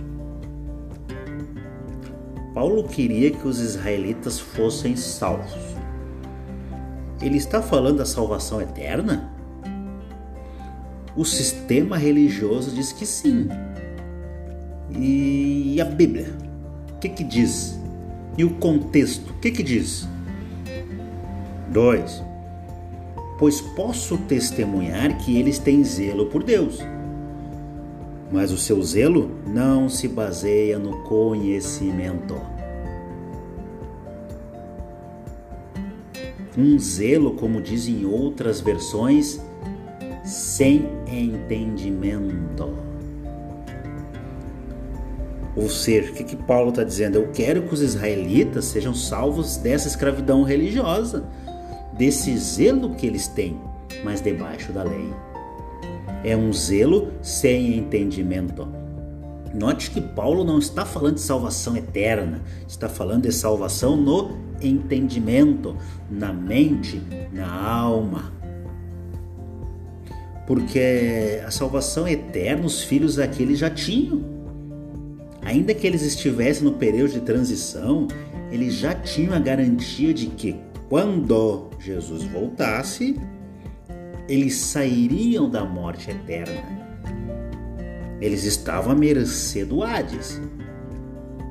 Paulo 2.58 2.86
queria 2.86 3.30
que 3.30 3.48
os 3.48 3.60
israelitas 3.60 4.40
fossem 4.40 4.96
salvos. 4.96 5.54
Ele 7.22 7.38
está 7.38 7.62
falando 7.62 8.00
da 8.00 8.06
salvação 8.06 8.60
eterna? 8.60 9.32
O 11.16 11.24
sistema 11.24 12.00
religioso 12.00 12.72
diz 12.72 12.92
que 12.92 13.06
sim. 13.06 13.48
E 14.90 15.80
a 15.80 15.86
Bíblia? 15.86 16.34
O 16.96 16.98
que, 16.98 17.10
que 17.10 17.24
diz? 17.24 17.80
E 18.36 18.44
o 18.44 18.50
contexto? 18.56 19.30
O 19.30 19.40
que, 19.40 19.52
que 19.52 19.62
diz? 19.62 20.08
2. 21.72 22.24
Pois 23.38 23.62
posso 23.62 24.18
testemunhar 24.18 25.16
que 25.20 25.38
eles 25.38 25.60
têm 25.60 25.84
zelo 25.84 26.26
por 26.26 26.42
Deus 26.42 26.80
mas 28.32 28.52
o 28.52 28.58
seu 28.58 28.82
zelo 28.84 29.32
não 29.46 29.88
se 29.88 30.08
baseia 30.08 30.78
no 30.78 31.04
conhecimento. 31.04 32.36
Um 36.58 36.78
zelo, 36.80 37.36
como 37.36 37.62
dizem 37.62 38.06
outras 38.06 38.60
versões, 38.60 39.40
sem 40.24 40.90
entendimento. 41.08 42.76
Ou 45.56 45.70
seja, 45.70 46.12
o 46.12 46.14
que, 46.14 46.24
que 46.24 46.36
Paulo 46.36 46.70
está 46.70 46.84
dizendo? 46.84 47.16
Eu 47.16 47.32
quero 47.32 47.64
que 47.64 47.74
os 47.74 47.82
israelitas 47.82 48.66
sejam 48.66 48.94
salvos 48.94 49.58
dessa 49.58 49.88
escravidão 49.88 50.44
religiosa, 50.44 51.26
desse 51.94 52.36
zelo 52.38 52.96
que 52.96 53.08
eles 53.08 53.28
têm, 53.28 53.60
mas 54.04 54.22
debaixo 54.22 54.72
da 54.72 54.84
lei 54.84 55.12
é 56.28 56.36
um 56.36 56.52
zelo 56.52 57.14
sem 57.22 57.78
entendimento. 57.78 58.68
Note 59.54 59.92
que 59.92 60.02
Paulo 60.02 60.44
não 60.44 60.60
está 60.60 60.86
falando 60.86 61.16
de 61.16 61.22
salvação 61.22 61.78
eterna, 61.78 62.42
está 62.68 62.90
falando 62.90 63.24
de 63.24 63.32
salvação 63.32 63.96
no 63.96 64.38
entendimento, 64.62 65.78
na 66.12 66.34
mente, 66.34 67.02
na 67.32 67.50
alma. 67.50 68.34
Porque 70.46 71.42
a 71.46 71.50
salvação 71.50 72.06
eterna 72.06 72.66
os 72.66 72.84
filhos 72.84 73.16
daqueles 73.16 73.58
já 73.60 73.70
tinham. 73.70 74.22
Ainda 75.42 75.74
que 75.74 75.88
eles 75.88 76.02
estivessem 76.02 76.66
no 76.66 76.74
período 76.74 77.14
de 77.14 77.22
transição, 77.22 78.06
eles 78.52 78.74
já 78.74 78.94
tinham 78.94 79.34
a 79.34 79.40
garantia 79.40 80.14
de 80.14 80.28
que 80.28 80.58
quando 80.90 81.70
Jesus 81.80 82.24
voltasse, 82.26 83.18
eles 84.28 84.56
sairiam 84.56 85.50
da 85.50 85.64
morte 85.64 86.12
eterna. 86.12 86.88
Eles 88.20 88.44
estavam 88.44 88.92
à 88.92 88.96
mercê 88.96 89.64
do 89.64 89.84
Hades. 89.84 90.42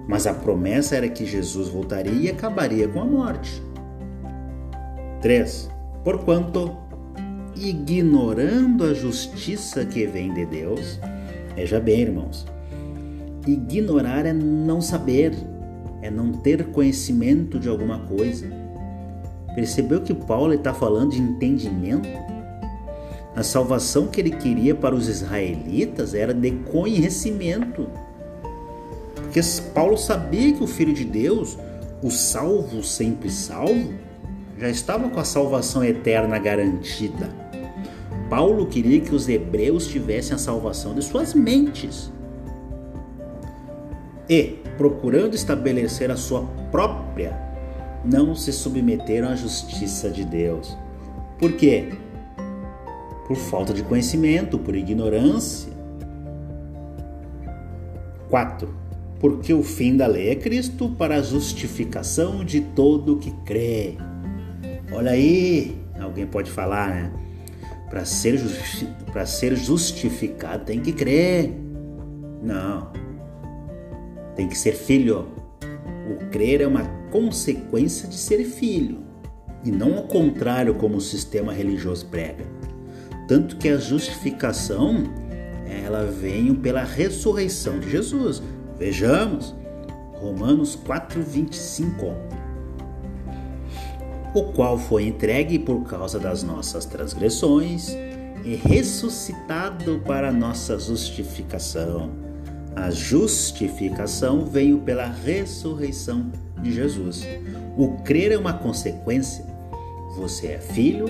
Mas 0.08 0.26
a 0.26 0.34
promessa 0.34 0.96
era 0.96 1.08
que 1.08 1.24
Jesus 1.24 1.68
voltaria 1.68 2.12
e 2.12 2.30
acabaria 2.30 2.86
com 2.86 3.00
a 3.00 3.04
morte. 3.04 3.62
3. 5.22 5.70
Porquanto, 6.04 6.76
ignorando 7.56 8.84
a 8.84 8.94
justiça 8.94 9.84
que 9.84 10.06
vem 10.06 10.32
de 10.32 10.46
Deus, 10.46 11.00
veja 11.56 11.80
bem, 11.80 12.02
irmãos, 12.02 12.46
ignorar 13.46 14.26
é 14.26 14.32
não 14.32 14.80
saber, 14.80 15.32
é 16.02 16.10
não 16.10 16.32
ter 16.32 16.66
conhecimento 16.66 17.58
de 17.58 17.68
alguma 17.68 18.00
coisa. 18.00 18.46
Percebeu 19.54 20.02
que 20.02 20.14
Paulo 20.14 20.52
está 20.52 20.74
falando 20.74 21.12
de 21.12 21.20
entendimento? 21.20 22.25
A 23.36 23.42
salvação 23.42 24.06
que 24.06 24.18
ele 24.18 24.30
queria 24.30 24.74
para 24.74 24.94
os 24.94 25.08
israelitas 25.08 26.14
era 26.14 26.32
de 26.32 26.50
conhecimento. 26.50 27.86
Porque 29.14 29.40
Paulo 29.74 29.98
sabia 29.98 30.54
que 30.54 30.64
o 30.64 30.66
Filho 30.66 30.94
de 30.94 31.04
Deus, 31.04 31.58
o 32.02 32.10
salvo 32.10 32.82
sempre 32.82 33.28
salvo, 33.28 33.92
já 34.58 34.70
estava 34.70 35.10
com 35.10 35.20
a 35.20 35.24
salvação 35.24 35.84
eterna 35.84 36.38
garantida. 36.38 37.28
Paulo 38.30 38.66
queria 38.66 39.02
que 39.02 39.14
os 39.14 39.28
hebreus 39.28 39.86
tivessem 39.86 40.34
a 40.34 40.38
salvação 40.38 40.94
de 40.94 41.02
suas 41.02 41.34
mentes. 41.34 42.10
E, 44.28 44.60
procurando 44.78 45.34
estabelecer 45.34 46.10
a 46.10 46.16
sua 46.16 46.42
própria, 46.70 47.38
não 48.02 48.34
se 48.34 48.50
submeteram 48.50 49.28
à 49.28 49.36
justiça 49.36 50.08
de 50.08 50.24
Deus. 50.24 50.76
Por 51.38 51.52
quê? 51.52 51.92
Por 53.26 53.36
falta 53.36 53.74
de 53.74 53.82
conhecimento, 53.82 54.58
por 54.58 54.76
ignorância. 54.76 55.72
4. 58.30 58.68
Porque 59.18 59.52
o 59.52 59.62
fim 59.62 59.96
da 59.96 60.06
lei 60.06 60.30
é 60.30 60.34
Cristo 60.36 60.90
para 60.90 61.16
a 61.16 61.22
justificação 61.22 62.44
de 62.44 62.60
todo 62.60 63.16
que 63.16 63.30
crê. 63.44 63.96
Olha 64.92 65.12
aí, 65.12 65.76
alguém 66.00 66.26
pode 66.26 66.50
falar, 66.50 66.90
né? 66.90 67.12
Para 67.90 68.04
ser, 68.04 68.36
justi 68.36 68.88
ser 69.26 69.56
justificado 69.56 70.64
tem 70.64 70.80
que 70.80 70.92
crer. 70.92 71.52
Não. 72.42 72.92
Tem 74.34 74.48
que 74.48 74.56
ser 74.56 74.72
filho. 74.72 75.28
O 76.10 76.30
crer 76.30 76.60
é 76.60 76.66
uma 76.66 76.84
consequência 77.10 78.08
de 78.08 78.16
ser 78.16 78.44
filho 78.44 78.98
e 79.64 79.70
não 79.70 79.96
ao 79.96 80.04
contrário 80.04 80.74
como 80.74 80.96
o 80.96 81.00
sistema 81.00 81.52
religioso 81.52 82.06
prega. 82.06 82.44
Tanto 83.26 83.56
que 83.56 83.68
a 83.68 83.76
justificação 83.76 85.04
ela 85.84 86.04
vem 86.04 86.54
pela 86.54 86.84
ressurreição 86.84 87.78
de 87.80 87.90
Jesus. 87.90 88.42
Vejamos, 88.78 89.54
Romanos 90.14 90.76
4, 90.76 91.22
25. 91.22 92.14
O 94.34 94.42
qual 94.52 94.78
foi 94.78 95.06
entregue 95.06 95.58
por 95.58 95.84
causa 95.84 96.18
das 96.18 96.42
nossas 96.42 96.84
transgressões 96.84 97.96
e 98.44 98.54
ressuscitado 98.54 100.00
para 100.06 100.30
nossa 100.30 100.78
justificação. 100.78 102.10
A 102.76 102.90
justificação 102.90 104.44
veio 104.44 104.78
pela 104.78 105.06
ressurreição 105.06 106.30
de 106.60 106.72
Jesus. 106.72 107.26
O 107.76 107.96
crer 108.04 108.32
é 108.32 108.38
uma 108.38 108.52
consequência. 108.52 109.44
Você 110.16 110.48
é 110.48 110.58
filho, 110.58 111.06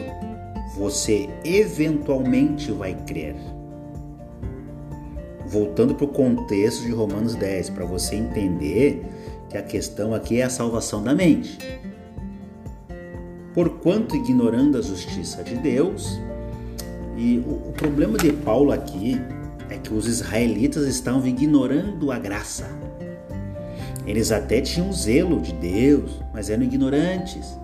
você 0.76 1.28
eventualmente 1.44 2.70
vai 2.70 2.94
crer. 3.06 3.34
Voltando 5.46 5.94
para 5.94 6.04
o 6.04 6.08
contexto 6.08 6.82
de 6.82 6.90
Romanos 6.90 7.34
10, 7.34 7.70
para 7.70 7.84
você 7.84 8.16
entender 8.16 9.04
que 9.48 9.56
a 9.56 9.62
questão 9.62 10.12
aqui 10.12 10.40
é 10.40 10.44
a 10.44 10.50
salvação 10.50 11.02
da 11.02 11.14
mente. 11.14 11.58
Porquanto 13.54 14.14
ignorando 14.14 14.76
a 14.76 14.82
justiça 14.82 15.42
de 15.42 15.54
Deus, 15.54 16.20
e 17.16 17.38
o, 17.38 17.70
o 17.70 17.72
problema 17.72 18.18
de 18.18 18.32
Paulo 18.32 18.72
aqui 18.72 19.18
é 19.70 19.78
que 19.78 19.94
os 19.94 20.06
israelitas 20.06 20.86
estavam 20.86 21.26
ignorando 21.26 22.12
a 22.12 22.18
graça. 22.18 22.68
Eles 24.06 24.30
até 24.30 24.60
tinham 24.60 24.92
zelo 24.92 25.40
de 25.40 25.52
Deus, 25.54 26.22
mas 26.34 26.50
eram 26.50 26.64
ignorantes. 26.64 27.58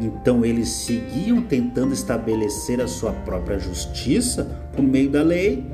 Então 0.00 0.44
eles 0.44 0.68
seguiam 0.68 1.42
tentando 1.42 1.92
estabelecer 1.92 2.80
a 2.80 2.86
sua 2.86 3.12
própria 3.12 3.58
justiça 3.58 4.44
por 4.72 4.82
meio 4.82 5.10
da 5.10 5.22
lei. 5.22 5.64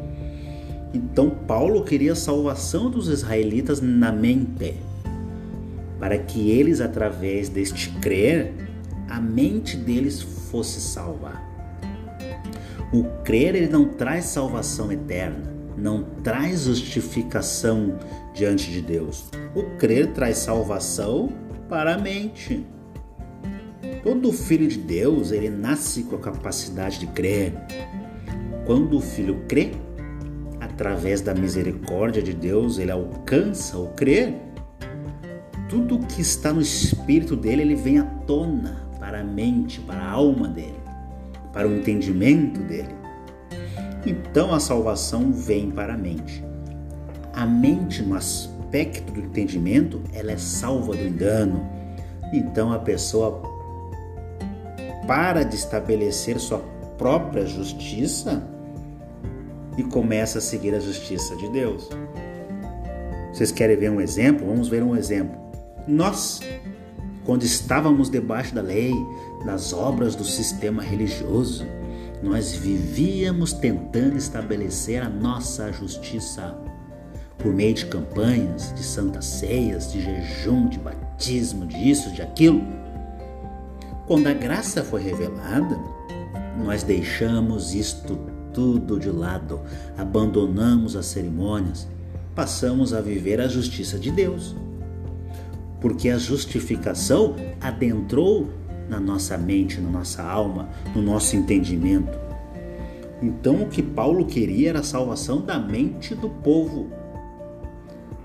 Então 0.95 1.29
Paulo 1.29 1.85
queria 1.85 2.13
a 2.13 2.17
salvação 2.17 2.89
dos 2.89 3.09
israelitas 3.09 3.81
na 3.81 4.11
mente, 4.13 4.77
para 5.99 6.17
que 6.19 6.51
eles, 6.51 6.81
através 6.81 7.49
deste 7.49 7.91
crer, 7.99 8.55
a 9.09 9.21
mente 9.21 9.77
deles 9.77 10.23
fosse 10.23 10.81
salva. 10.81 11.33
O 12.93 13.05
crer 13.25 13.57
ele 13.57 13.69
não 13.69 13.87
traz 13.89 14.27
salvação 14.27 14.93
eterna, 14.93 15.53
não 15.77 16.05
traz 16.23 16.63
justificação 16.63 17.99
diante 18.33 18.71
de 18.71 18.81
Deus. 18.81 19.29
O 19.55 19.65
crer 19.77 20.13
traz 20.13 20.39
salvação 20.39 21.33
para 21.69 21.95
a 21.95 21.99
mente. 21.99 22.65
Todo 24.05 24.31
filho 24.33 24.69
de 24.69 24.77
Deus, 24.77 25.33
ele 25.33 25.49
nasce 25.49 26.03
com 26.03 26.17
a 26.17 26.19
capacidade 26.19 26.99
de 26.99 27.07
crer. 27.07 27.55
Quando 28.67 28.99
o 28.99 29.01
filho 29.01 29.45
crê, 29.49 29.71
através 30.61 31.23
da 31.23 31.33
misericórdia 31.35 32.23
de 32.23 32.35
Deus, 32.35 32.79
ele 32.79 32.90
alcança 32.90 33.79
o 33.79 33.88
crer. 33.95 34.35
Tudo 35.71 36.01
que 36.01 36.21
está 36.21 36.53
no 36.53 36.61
espírito 36.61 37.35
dele, 37.35 37.62
ele 37.62 37.75
vem 37.75 37.99
à 37.99 38.05
tona 38.05 38.87
para 39.01 39.23
a 39.23 39.25
mente, 39.25 39.81
para 39.81 40.01
a 40.01 40.11
alma 40.11 40.49
dele, 40.49 40.81
para 41.51 41.67
o 41.67 41.75
entendimento 41.75 42.61
dele. 42.61 42.95
Então 44.05 44.53
a 44.53 44.61
salvação 44.61 45.33
vem 45.33 45.71
para 45.71 45.95
a 45.95 45.99
mente. 45.99 46.45
A 47.33 47.47
mente, 47.47 48.03
no 48.03 48.14
aspecto 48.14 49.14
do 49.14 49.21
entendimento, 49.21 50.03
ela 50.12 50.33
é 50.33 50.37
salva 50.37 50.95
do 50.95 51.03
engano. 51.03 51.67
Então 52.35 52.71
a 52.71 52.79
pessoa 52.79 53.54
para 55.07 55.45
de 55.45 55.57
estabelecer 55.57 56.38
sua 56.38 56.59
própria 56.99 57.47
justiça 57.47 58.43
e 59.77 59.83
começa 59.83 60.38
a 60.38 60.40
seguir 60.40 60.75
a 60.75 60.81
justiça 60.81 61.37
de 61.37 61.49
Deus. 61.49 61.88
Vocês 63.33 63.51
querem 63.51 63.77
ver 63.77 63.90
um 63.90 64.01
exemplo? 64.01 64.47
Vamos 64.47 64.69
ver 64.69 64.83
um 64.83 64.95
exemplo. 64.95 65.37
Nós, 65.88 66.40
quando 67.25 67.43
estávamos 67.43 68.09
debaixo 68.09 68.55
da 68.55 68.62
lei, 68.62 68.95
das 69.45 69.73
obras 69.73 70.14
do 70.14 70.25
sistema 70.25 70.83
religioso, 70.83 71.67
nós 72.23 72.53
vivíamos 72.53 73.53
tentando 73.53 74.17
estabelecer 74.17 75.03
a 75.03 75.09
nossa 75.09 75.73
justiça 75.73 76.57
por 77.37 77.53
meio 77.53 77.75
de 77.75 77.87
campanhas, 77.87 78.73
de 78.75 78.83
santas 78.83 79.27
ceias, 79.27 79.93
de 79.93 80.01
jejum, 80.01 80.69
de 80.69 80.79
batismo, 80.79 81.67
de 81.67 81.90
isso, 81.90 82.11
de 82.12 82.23
aquilo. 82.23 82.62
Quando 84.07 84.27
a 84.27 84.35
graça 84.35 84.85
foi 84.85 85.03
revelada, 85.03 85.79
nós 86.62 86.83
deixamos 86.83 87.75
isto 87.75 88.19
tudo 88.53 89.01
de 89.01 89.09
lado, 89.09 89.62
abandonamos 89.97 90.95
as 90.95 91.07
cerimônias, 91.07 91.88
passamos 92.35 92.93
a 92.93 93.01
viver 93.01 93.40
a 93.40 93.49
justiça 93.49 93.99
de 93.99 94.11
Deus. 94.11 94.55
Porque 95.81 96.11
a 96.11 96.18
justificação 96.18 97.35
adentrou 97.59 98.51
na 98.91 99.01
nossa 99.01 99.39
mente, 99.39 99.81
na 99.81 99.89
nossa 99.89 100.22
alma, 100.22 100.68
no 100.95 101.01
nosso 101.01 101.35
entendimento. 101.35 102.18
Então 103.22 103.62
o 103.62 103.68
que 103.68 103.83
Paulo 103.83 104.26
queria 104.26 104.68
era 104.68 104.81
a 104.81 104.85
salvação 104.85 105.41
da 105.41 105.59
mente 105.59 106.14
do 106.14 106.28
povo. 106.28 106.91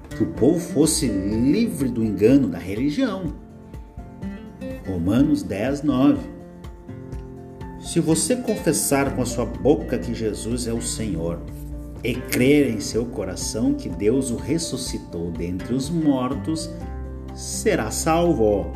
Que 0.09 0.23
o 0.23 0.27
povo 0.33 0.59
fosse 0.59 1.07
livre 1.07 1.87
do 1.87 2.03
engano 2.03 2.49
da 2.49 2.57
religião 2.57 3.33
Romanos 4.89 5.43
10, 5.43 5.83
9. 5.83 6.17
Se 7.79 7.99
você 7.99 8.35
confessar 8.35 9.15
com 9.15 9.21
a 9.21 9.25
sua 9.25 9.45
boca 9.45 9.99
que 9.99 10.15
Jesus 10.15 10.67
é 10.67 10.73
o 10.73 10.81
Senhor 10.81 11.39
e 12.03 12.15
crer 12.15 12.71
em 12.71 12.79
seu 12.79 13.05
coração 13.05 13.75
que 13.75 13.87
Deus 13.87 14.31
o 14.31 14.35
ressuscitou 14.35 15.31
dentre 15.31 15.75
os 15.75 15.91
mortos, 15.91 16.71
será 17.35 17.91
salvo. 17.91 18.71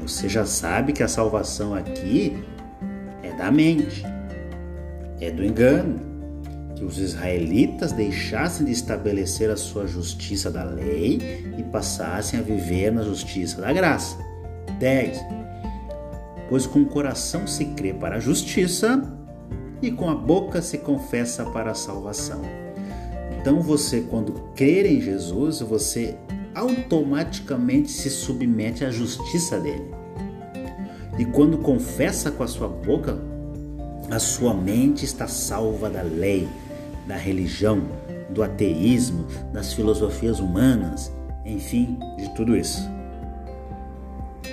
Você 0.00 0.28
já 0.28 0.46
sabe 0.46 0.92
que 0.92 1.02
a 1.02 1.08
salvação 1.08 1.74
aqui 1.74 2.44
é 3.24 3.32
da 3.32 3.50
mente, 3.50 4.04
é 5.20 5.32
do 5.32 5.44
engano, 5.44 6.00
que 6.76 6.84
os 6.84 6.98
israelitas 6.98 7.90
deixassem 7.90 8.64
de 8.64 8.72
estabelecer 8.72 9.50
a 9.50 9.56
sua 9.56 9.84
justiça 9.88 10.48
da 10.48 10.62
lei 10.62 11.18
e 11.58 11.62
passassem 11.64 12.38
a 12.38 12.42
viver 12.42 12.92
na 12.92 13.02
justiça 13.02 13.60
da 13.60 13.72
graça. 13.72 14.27
10. 14.78 15.18
Pois 16.48 16.66
com 16.66 16.80
o 16.80 16.86
coração 16.86 17.46
se 17.46 17.66
crê 17.66 17.92
para 17.92 18.16
a 18.16 18.20
justiça 18.20 19.02
e 19.82 19.90
com 19.90 20.08
a 20.08 20.14
boca 20.14 20.62
se 20.62 20.78
confessa 20.78 21.44
para 21.44 21.70
a 21.72 21.74
salvação. 21.74 22.42
Então 23.40 23.60
você, 23.60 24.00
quando 24.00 24.32
crer 24.54 24.86
em 24.86 25.00
Jesus, 25.00 25.60
você 25.60 26.16
automaticamente 26.54 27.90
se 27.90 28.10
submete 28.10 28.84
à 28.84 28.90
justiça 28.90 29.60
dele. 29.60 29.94
E 31.18 31.24
quando 31.24 31.58
confessa 31.58 32.30
com 32.30 32.42
a 32.42 32.48
sua 32.48 32.68
boca, 32.68 33.18
a 34.10 34.18
sua 34.18 34.54
mente 34.54 35.04
está 35.04 35.26
salva 35.26 35.90
da 35.90 36.02
lei, 36.02 36.48
da 37.06 37.16
religião, 37.16 37.82
do 38.30 38.42
ateísmo, 38.42 39.26
das 39.52 39.72
filosofias 39.72 40.40
humanas, 40.40 41.12
enfim, 41.44 41.98
de 42.16 42.28
tudo 42.34 42.56
isso. 42.56 42.97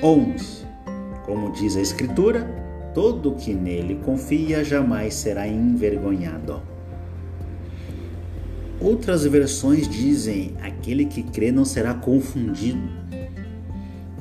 11. 0.01 0.65
Como 1.25 1.51
diz 1.51 1.75
a 1.75 1.81
Escritura, 1.81 2.43
todo 2.93 3.35
que 3.35 3.53
nele 3.53 3.95
confia 4.03 4.63
jamais 4.63 5.13
será 5.13 5.47
envergonhado. 5.47 6.61
Outras 8.79 9.25
versões 9.25 9.87
dizem: 9.87 10.53
aquele 10.61 11.05
que 11.05 11.23
crê 11.23 11.51
não 11.51 11.65
será 11.65 11.93
confundido. 11.93 12.87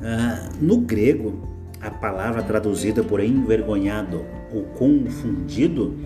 Ah, 0.01 0.49
no 0.61 0.77
grego, 0.77 1.47
a 1.81 1.89
palavra 1.89 2.41
traduzida 2.41 3.03
por 3.03 3.19
envergonhado 3.19 4.25
ou 4.53 4.63
confundido, 4.63 5.97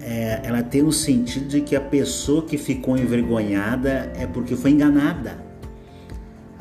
é, 0.00 0.40
ela 0.44 0.62
tem 0.62 0.82
o 0.82 0.92
sentido 0.92 1.48
de 1.48 1.60
que 1.60 1.76
a 1.76 1.80
pessoa 1.80 2.44
que 2.44 2.58
ficou 2.58 2.96
envergonhada 2.96 4.12
é 4.16 4.26
porque 4.26 4.56
foi 4.56 4.72
enganada. 4.72 5.51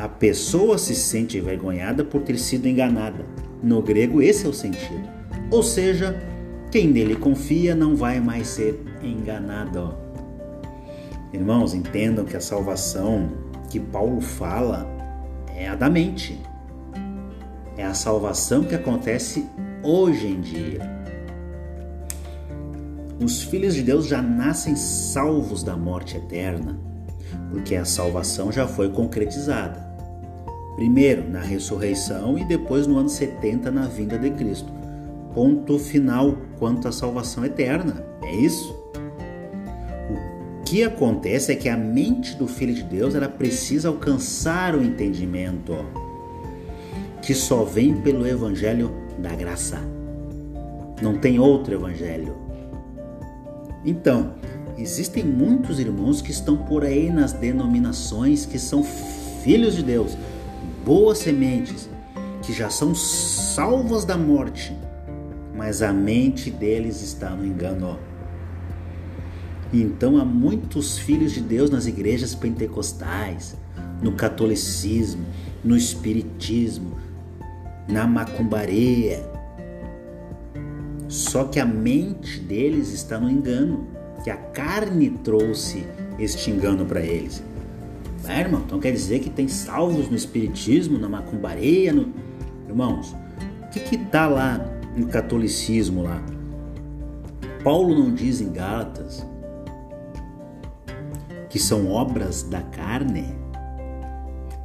A 0.01 0.09
pessoa 0.09 0.79
se 0.79 0.95
sente 0.95 1.37
envergonhada 1.37 2.03
por 2.03 2.23
ter 2.23 2.35
sido 2.39 2.67
enganada. 2.67 3.23
No 3.61 3.83
grego, 3.83 4.19
esse 4.19 4.47
é 4.47 4.49
o 4.49 4.53
sentido. 4.53 5.07
Ou 5.51 5.61
seja, 5.61 6.19
quem 6.71 6.87
nele 6.87 7.15
confia 7.15 7.75
não 7.75 7.95
vai 7.95 8.19
mais 8.19 8.47
ser 8.47 8.83
enganado. 9.03 9.95
Irmãos, 11.31 11.75
entendam 11.75 12.25
que 12.25 12.35
a 12.35 12.41
salvação 12.41 13.29
que 13.69 13.79
Paulo 13.79 14.21
fala 14.21 14.89
é 15.55 15.67
a 15.67 15.75
da 15.75 15.87
mente. 15.87 16.41
É 17.77 17.85
a 17.85 17.93
salvação 17.93 18.63
que 18.63 18.73
acontece 18.73 19.45
hoje 19.83 20.25
em 20.25 20.41
dia. 20.41 20.79
Os 23.23 23.43
filhos 23.43 23.75
de 23.75 23.83
Deus 23.83 24.07
já 24.07 24.19
nascem 24.19 24.75
salvos 24.75 25.61
da 25.61 25.77
morte 25.77 26.17
eterna, 26.17 26.75
porque 27.51 27.75
a 27.75 27.85
salvação 27.85 28.51
já 28.51 28.67
foi 28.67 28.89
concretizada. 28.89 29.90
Primeiro 30.81 31.29
na 31.29 31.41
ressurreição 31.41 32.39
e 32.39 32.43
depois 32.43 32.87
no 32.87 32.97
ano 32.97 33.07
70 33.07 33.69
na 33.69 33.85
vinda 33.85 34.17
de 34.17 34.31
Cristo. 34.31 34.73
Ponto 35.31 35.77
final 35.77 36.35
quanto 36.57 36.87
à 36.87 36.91
salvação 36.91 37.45
eterna. 37.45 38.03
É 38.23 38.35
isso? 38.35 38.75
que 40.65 40.83
acontece 40.83 41.51
é 41.51 41.55
que 41.55 41.69
a 41.69 41.77
mente 41.77 42.35
do 42.35 42.47
Filho 42.47 42.73
de 42.73 42.81
Deus 42.81 43.13
ela 43.13 43.29
precisa 43.29 43.89
alcançar 43.89 44.73
o 44.73 44.81
entendimento 44.81 45.75
que 47.21 47.35
só 47.35 47.63
vem 47.63 48.01
pelo 48.01 48.25
Evangelho 48.25 48.91
da 49.19 49.35
graça. 49.35 49.79
Não 50.99 51.15
tem 51.15 51.37
outro 51.37 51.75
Evangelho. 51.75 52.35
Então, 53.85 54.33
existem 54.79 55.23
muitos 55.23 55.79
irmãos 55.79 56.23
que 56.23 56.31
estão 56.31 56.57
por 56.57 56.83
aí 56.83 57.11
nas 57.11 57.33
denominações 57.33 58.47
que 58.47 58.57
são 58.57 58.83
filhos 59.43 59.75
de 59.75 59.83
Deus, 59.83 60.17
boas 60.85 61.19
sementes, 61.19 61.89
que 62.41 62.51
já 62.53 62.69
são 62.69 62.95
salvas 62.95 64.03
da 64.03 64.17
morte, 64.17 64.75
mas 65.55 65.81
a 65.81 65.93
mente 65.93 66.49
deles 66.49 67.01
está 67.01 67.29
no 67.29 67.45
engano. 67.45 67.99
Então 69.73 70.17
há 70.17 70.25
muitos 70.25 70.97
filhos 70.97 71.31
de 71.31 71.41
Deus 71.41 71.69
nas 71.69 71.85
igrejas 71.85 72.35
pentecostais, 72.35 73.55
no 74.01 74.13
catolicismo, 74.13 75.25
no 75.63 75.77
espiritismo, 75.77 76.97
na 77.87 78.07
macumbaria. 78.07 79.23
Só 81.07 81.43
que 81.45 81.59
a 81.59 81.65
mente 81.65 82.39
deles 82.39 82.91
está 82.91 83.19
no 83.19 83.29
engano, 83.29 83.87
que 84.23 84.29
a 84.29 84.37
carne 84.37 85.09
trouxe 85.23 85.85
este 86.17 86.51
engano 86.51 86.85
para 86.85 87.01
eles. 87.01 87.43
É, 88.27 88.39
irmão, 88.39 88.61
então 88.65 88.79
quer 88.79 88.91
dizer 88.91 89.19
que 89.19 89.29
tem 89.29 89.47
salvos 89.47 90.09
no 90.09 90.15
espiritismo, 90.15 90.97
na 90.97 91.09
macumbaria, 91.09 91.91
no... 91.91 92.13
irmãos. 92.67 93.15
O 93.63 93.69
que 93.71 93.79
que 93.79 93.97
tá 93.97 94.27
lá 94.27 94.59
no 94.95 95.07
catolicismo 95.07 96.03
lá? 96.03 96.21
Paulo 97.63 97.97
não 97.97 98.13
diz 98.13 98.41
em 98.41 98.51
Gálatas 98.51 99.25
que 101.49 101.59
são 101.59 101.89
obras 101.89 102.43
da 102.43 102.61
carne, 102.61 103.25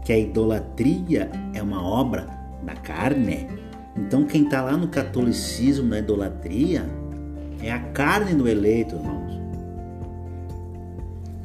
que 0.05 0.13
a 0.13 0.19
idolatria 0.19 1.31
é 1.53 1.61
uma 1.61 1.83
obra 1.83 2.29
da 2.63 2.75
carne. 2.75 3.49
Então, 3.97 4.25
quem 4.25 4.45
está 4.45 4.63
lá 4.63 4.77
no 4.77 4.87
catolicismo, 4.87 5.89
na 5.89 5.99
idolatria, 5.99 6.89
é 7.61 7.73
a 7.73 7.81
carne 7.81 8.35
do 8.35 8.49
eleito, 8.49 8.95
irmãos. 8.95 9.26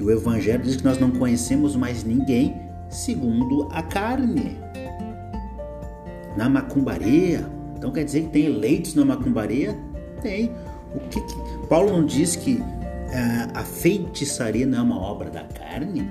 E 0.02 0.04
o 0.04 0.10
Evangelho 0.10 0.64
diz 0.64 0.78
que 0.78 0.84
nós 0.84 0.98
não 0.98 1.12
conhecemos 1.12 1.76
mais 1.76 2.04
ninguém 2.04 2.60
segundo 2.90 3.70
a 3.72 3.84
carne. 3.84 4.58
Na 6.36 6.50
macumbaria, 6.50 7.46
então 7.78 7.92
quer 7.92 8.04
dizer 8.04 8.24
que 8.24 8.30
tem 8.30 8.46
eleitos 8.48 8.96
na 8.96 9.06
macumbaria? 9.06 9.78
Tem. 10.24 10.52
O 10.96 11.00
que, 11.08 11.22
que... 11.22 11.68
Paulo 11.70 11.92
não 11.92 12.04
diz 12.04 12.36
que 12.36 12.64
a 13.54 13.64
feitiçaria 13.64 14.66
não 14.66 14.80
é 14.80 14.82
uma 14.82 15.00
obra 15.00 15.30
da 15.30 15.44
carne? 15.44 16.10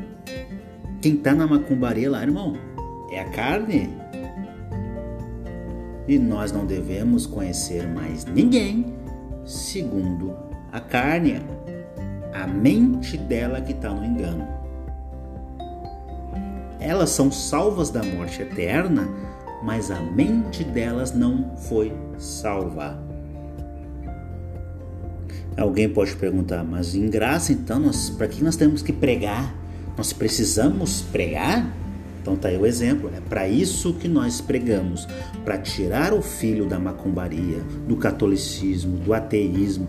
Quem 1.03 1.15
está 1.15 1.35
na 1.35 1.49
macumbaria 1.49 2.09
lá, 2.09 2.23
irmão, 2.23 2.55
é 3.11 3.19
a 3.19 3.29
carne. 3.31 3.91
E 6.07 6.17
nós 6.17 6.53
não 6.53 6.65
devemos 6.65 7.27
conhecer 7.27 7.89
mais 7.89 8.25
ninguém 8.25 8.95
segundo 9.45 10.37
a 10.71 10.79
carne, 10.79 11.43
a 12.33 12.47
mente 12.47 13.17
dela 13.17 13.61
que 13.61 13.73
está 13.73 13.91
no 13.91 14.05
engano. 14.05 14.47
Elas 16.79 17.11
são 17.11 17.31
salvas 17.31 17.91
da 17.91 18.03
morte 18.03 18.43
eterna, 18.43 19.09
mas 19.63 19.91
a 19.91 20.01
mente 20.01 20.65
delas 20.65 21.13
não 21.13 21.57
foi 21.57 21.93
salva. 22.19 22.99
Alguém 25.57 25.89
pode 25.89 26.17
perguntar, 26.17 26.65
mas 26.65 26.95
em 26.95 27.09
graça 27.11 27.53
então, 27.53 27.91
para 28.17 28.29
que 28.29 28.43
nós 28.43 28.57
temos 28.57 28.83
que 28.83 28.93
pregar? 28.93 29.55
Nós 29.97 30.13
precisamos 30.13 31.03
pregar? 31.03 31.71
Então 32.23 32.37
tá 32.37 32.49
aí 32.49 32.57
o 32.57 32.67
exemplo, 32.67 33.11
é 33.15 33.21
para 33.21 33.49
isso 33.49 33.95
que 33.95 34.07
nós 34.07 34.41
pregamos, 34.41 35.07
para 35.45 35.59
tirar 35.59 36.13
o 36.13 36.21
filho 36.21 36.67
da 36.67 36.79
macumbaria, 36.79 37.61
do 37.89 37.97
catolicismo, 37.97 38.99
do 38.99 39.15
ateísmo, 39.15 39.89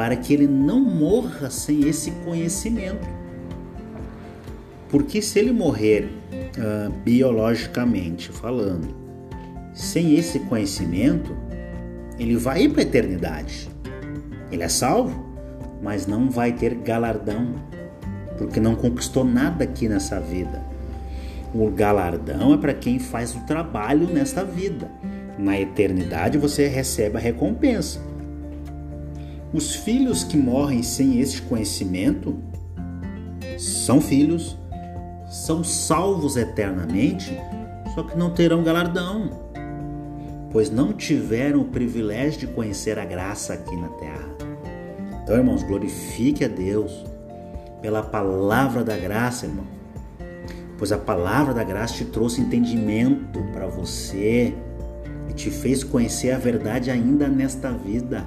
para 0.00 0.16
que 0.16 0.32
ele 0.32 0.46
não 0.46 0.80
morra 0.80 1.50
sem 1.50 1.86
esse 1.86 2.10
conhecimento. 2.24 3.06
Porque 4.88 5.20
se 5.20 5.38
ele 5.38 5.52
morrer 5.52 6.10
uh, 6.56 6.90
biologicamente 7.04 8.32
falando, 8.32 8.94
sem 9.74 10.14
esse 10.14 10.38
conhecimento, 10.38 11.36
ele 12.18 12.34
vai 12.34 12.62
ir 12.62 12.70
para 12.70 12.80
a 12.80 12.82
eternidade. 12.82 13.68
Ele 14.50 14.62
é 14.62 14.70
salvo, 14.70 15.22
mas 15.82 16.06
não 16.06 16.30
vai 16.30 16.50
ter 16.54 16.76
galardão, 16.76 17.56
porque 18.38 18.58
não 18.58 18.74
conquistou 18.74 19.22
nada 19.22 19.64
aqui 19.64 19.86
nessa 19.86 20.18
vida. 20.18 20.64
O 21.54 21.70
galardão 21.70 22.54
é 22.54 22.56
para 22.56 22.72
quem 22.72 22.98
faz 22.98 23.34
o 23.34 23.40
trabalho 23.40 24.06
nesta 24.06 24.46
vida. 24.46 24.90
Na 25.38 25.60
eternidade 25.60 26.38
você 26.38 26.68
recebe 26.68 27.18
a 27.18 27.20
recompensa. 27.20 28.08
Os 29.52 29.74
filhos 29.74 30.22
que 30.22 30.36
morrem 30.36 30.80
sem 30.80 31.18
este 31.18 31.42
conhecimento 31.42 32.36
são 33.58 34.00
filhos, 34.00 34.56
são 35.28 35.64
salvos 35.64 36.36
eternamente, 36.36 37.36
só 37.94 38.04
que 38.04 38.16
não 38.16 38.30
terão 38.30 38.62
galardão, 38.62 39.28
pois 40.52 40.70
não 40.70 40.92
tiveram 40.92 41.62
o 41.62 41.64
privilégio 41.64 42.40
de 42.40 42.46
conhecer 42.46 42.96
a 42.96 43.04
graça 43.04 43.54
aqui 43.54 43.74
na 43.74 43.88
terra. 43.88 44.28
Então, 45.22 45.36
irmãos, 45.36 45.64
glorifique 45.64 46.44
a 46.44 46.48
Deus 46.48 47.04
pela 47.82 48.04
palavra 48.04 48.84
da 48.84 48.96
graça, 48.96 49.46
irmão. 49.46 49.66
Pois 50.78 50.92
a 50.92 50.98
palavra 50.98 51.52
da 51.52 51.64
graça 51.64 51.94
te 51.94 52.04
trouxe 52.04 52.40
entendimento 52.40 53.42
para 53.52 53.66
você 53.66 54.54
e 55.28 55.32
te 55.32 55.50
fez 55.50 55.82
conhecer 55.82 56.30
a 56.30 56.38
verdade 56.38 56.90
ainda 56.90 57.28
nesta 57.28 57.70
vida. 57.72 58.24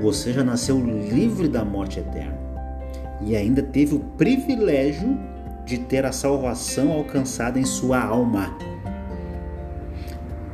Você 0.00 0.32
já 0.32 0.42
nasceu 0.42 0.78
livre 0.78 1.48
da 1.48 1.64
morte 1.64 2.00
eterna 2.00 2.38
e 3.24 3.36
ainda 3.36 3.62
teve 3.62 3.94
o 3.94 4.00
privilégio 4.00 5.18
de 5.64 5.78
ter 5.78 6.04
a 6.04 6.12
salvação 6.12 6.92
alcançada 6.92 7.58
em 7.58 7.64
sua 7.64 8.02
alma. 8.02 8.56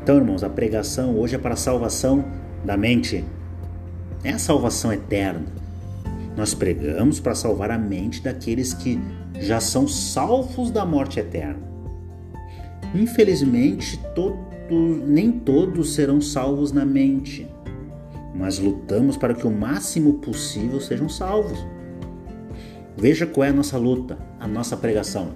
Então, 0.02 0.16
irmãos, 0.16 0.42
a 0.42 0.48
pregação 0.48 1.18
hoje 1.18 1.34
é 1.34 1.38
para 1.38 1.54
a 1.54 1.56
salvação 1.56 2.24
da 2.64 2.76
mente. 2.76 3.24
É 4.24 4.30
a 4.30 4.38
salvação 4.38 4.92
eterna. 4.92 5.46
Nós 6.36 6.54
pregamos 6.54 7.20
para 7.20 7.34
salvar 7.34 7.70
a 7.70 7.78
mente 7.78 8.22
daqueles 8.22 8.72
que 8.72 9.00
já 9.40 9.60
são 9.60 9.88
salvos 9.88 10.70
da 10.70 10.84
morte 10.84 11.18
eterna. 11.20 11.58
Infelizmente, 12.94 13.98
todo, 14.14 14.38
nem 15.06 15.30
todos 15.32 15.94
serão 15.94 16.20
salvos 16.20 16.72
na 16.72 16.84
mente, 16.84 17.46
mas 18.38 18.60
lutamos 18.60 19.16
para 19.16 19.34
que 19.34 19.46
o 19.46 19.50
máximo 19.50 20.14
possível 20.14 20.80
sejam 20.80 21.08
salvos. 21.08 21.58
Veja 22.96 23.26
qual 23.26 23.44
é 23.44 23.48
a 23.50 23.52
nossa 23.52 23.76
luta, 23.76 24.16
a 24.38 24.46
nossa 24.46 24.76
pregação. 24.76 25.30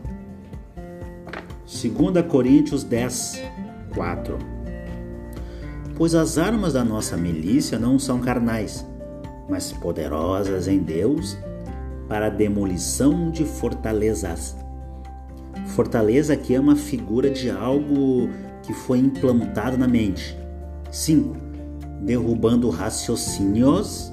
2 1.67 2.25
Coríntios 2.29 2.85
10, 2.85 3.43
4 3.95 4.39
Pois 5.97 6.15
as 6.15 6.39
armas 6.39 6.75
da 6.75 6.85
nossa 6.85 7.17
milícia 7.17 7.79
não 7.79 7.99
são 7.99 8.21
carnais, 8.21 8.87
mas 9.49 9.73
poderosas 9.73 10.69
em 10.69 10.79
Deus 10.79 11.37
para 12.09 12.27
a 12.27 12.31
demolição 12.31 13.31
de 13.31 13.45
fortalezas. 13.45 14.57
Fortaleza 15.69 16.35
aqui 16.35 16.55
é 16.55 16.61
uma 16.61 16.77
figura 16.77 17.31
de 17.31 17.51
algo 17.51 18.29
que 18.63 18.73
foi 18.73 18.99
implantado 18.99 19.77
na 19.77 19.89
mente. 19.89 20.37
5. 20.91 21.52
Derrubando 22.03 22.69
raciocínios 22.69 24.13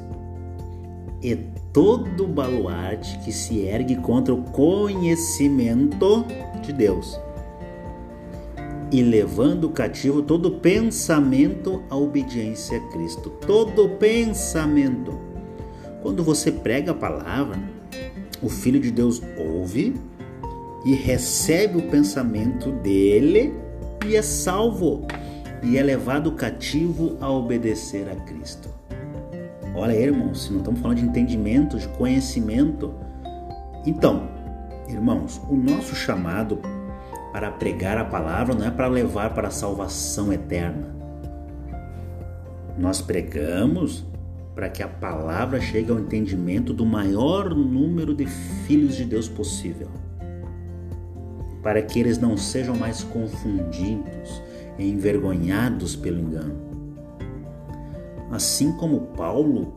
e 1.21 1.35
todo 1.73 2.27
baluarte 2.27 3.19
que 3.19 3.31
se 3.31 3.59
ergue 3.59 3.95
contra 3.97 4.33
o 4.33 4.43
conhecimento 4.43 6.25
de 6.61 6.71
Deus 6.71 7.19
e 8.91 9.03
levando 9.03 9.69
cativo 9.69 10.21
todo 10.21 10.51
pensamento 10.51 11.83
à 11.89 11.95
obediência 11.95 12.77
a 12.77 12.81
Cristo. 12.91 13.29
Todo 13.45 13.89
pensamento. 13.89 15.19
Quando 16.01 16.23
você 16.23 16.51
prega 16.51 16.91
a 16.91 16.95
palavra, 16.95 17.59
o 18.41 18.49
Filho 18.49 18.79
de 18.79 18.89
Deus 18.89 19.21
ouve 19.37 19.93
e 20.85 20.93
recebe 20.93 21.77
o 21.77 21.89
pensamento 21.89 22.71
dele 22.71 23.53
e 24.07 24.15
é 24.15 24.21
salvo 24.21 25.05
e 25.62 25.78
é 25.78 25.84
levado 25.84 26.32
cativo 26.32 27.18
a 27.20 27.30
obedecer 27.30 28.07
a 28.10 28.16
Cristo. 28.16 28.70
Olha 29.76 29.93
aí, 29.93 30.03
irmãos, 30.03 30.43
se 30.43 30.51
não 30.51 30.60
estamos 30.60 30.80
falando 30.80 30.97
de 30.97 31.05
entendimento, 31.05 31.78
de 31.78 31.88
conhecimento. 31.89 32.93
Então, 33.86 34.30
irmãos, 34.88 35.41
o 35.49 35.55
nosso 35.55 35.95
chamado 35.95 36.60
para 37.32 37.51
pregar 37.51 37.97
a 37.97 38.05
palavra 38.05 38.55
não 38.55 38.66
é 38.66 38.72
para 38.72 38.88
levar 38.88 39.34
para 39.34 39.49
a 39.49 39.51
salvação 39.51 40.34
eterna. 40.34 40.95
Nós 42.78 43.01
pregamos 43.01 44.05
para 44.55 44.70
que 44.70 44.82
a 44.82 44.88
palavra 44.88 45.62
chegue 45.62 45.91
ao 45.91 45.99
entendimento 45.99 46.74
do 46.74 46.86
maior 46.86 47.53
número 47.53 48.14
de 48.14 48.26
filhos 48.26 48.95
de 48.95 49.05
Deus 49.05 49.30
possível, 49.30 49.88
para 51.62 51.82
que 51.82 51.99
eles 51.99 52.18
não 52.18 52.36
sejam 52.36 52.76
mais 52.76 53.03
confundidos 53.03 54.41
envergonhados 54.88 55.95
pelo 55.95 56.19
engano. 56.19 56.55
Assim 58.32 58.71
como 58.73 59.07
Paulo, 59.17 59.73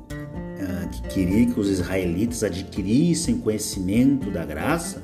ah, 0.61 0.86
que 0.88 1.03
queria 1.09 1.46
que 1.46 1.59
os 1.59 1.68
israelitas 1.68 2.44
adquirissem 2.44 3.38
conhecimento 3.38 4.30
da 4.30 4.44
graça, 4.44 5.03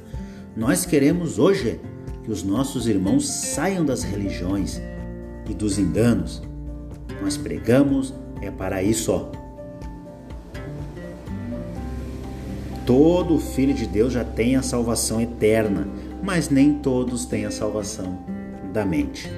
nós 0.57 0.85
queremos 0.85 1.39
hoje 1.39 1.81
que 2.23 2.31
os 2.31 2.43
nossos 2.43 2.87
irmãos 2.87 3.27
saiam 3.29 3.85
das 3.85 4.03
religiões 4.03 4.81
e 5.49 5.55
dos 5.55 5.79
enganos. 5.79 6.43
Nós 7.23 7.37
pregamos 7.37 8.13
é 8.41 8.51
para 8.51 8.83
isso, 8.83 9.13
ó. 9.13 9.31
Todo 12.87 13.39
filho 13.39 13.75
de 13.75 13.87
Deus 13.87 14.13
já 14.13 14.25
tem 14.25 14.57
a 14.57 14.63
salvação 14.63 15.21
eterna, 15.21 15.87
mas 16.23 16.49
nem 16.49 16.75
todos 16.75 17.27
têm 17.27 17.45
a 17.45 17.51
salvação 17.51 18.19
da 18.73 18.85
mente. 18.85 19.29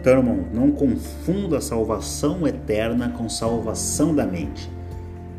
Então, 0.00 0.18
irmão, 0.18 0.44
não 0.54 0.70
confunda 0.70 1.60
salvação 1.60 2.46
eterna 2.46 3.08
com 3.10 3.28
salvação 3.28 4.14
da 4.14 4.24
mente. 4.24 4.70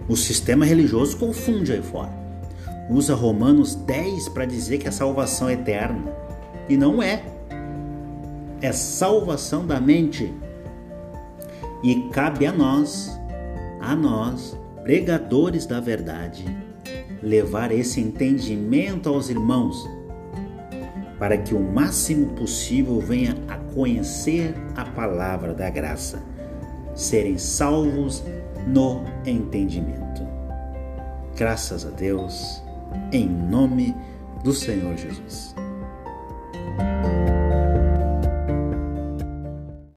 O 0.07 0.17
sistema 0.17 0.65
religioso 0.65 1.17
confunde 1.17 1.71
aí 1.71 1.81
fora. 1.81 2.11
Usa 2.89 3.15
Romanos 3.15 3.75
10 3.75 4.29
para 4.29 4.45
dizer 4.45 4.79
que 4.79 4.87
a 4.87 4.91
salvação 4.91 5.47
é 5.47 5.53
eterna. 5.53 6.11
E 6.67 6.75
não 6.75 7.01
é. 7.01 7.23
É 8.61 8.71
salvação 8.73 9.65
da 9.65 9.79
mente. 9.79 10.33
E 11.81 12.09
cabe 12.11 12.45
a 12.45 12.51
nós, 12.51 13.17
a 13.79 13.95
nós, 13.95 14.57
pregadores 14.83 15.65
da 15.65 15.79
verdade, 15.79 16.43
levar 17.23 17.71
esse 17.71 18.01
entendimento 18.01 19.07
aos 19.07 19.29
irmãos, 19.29 19.87
para 21.19 21.37
que 21.37 21.53
o 21.53 21.59
máximo 21.59 22.27
possível 22.33 22.99
venha 23.01 23.35
a 23.49 23.57
conhecer 23.73 24.55
a 24.75 24.85
palavra 24.85 25.53
da 25.53 25.69
graça, 25.69 26.23
serem 26.95 27.37
salvos 27.37 28.23
no 28.65 29.03
entendimento. 29.25 30.25
Graças 31.35 31.85
a 31.85 31.89
Deus, 31.89 32.63
em 33.11 33.27
nome 33.27 33.93
do 34.43 34.53
Senhor 34.53 34.95
Jesus. 34.97 35.53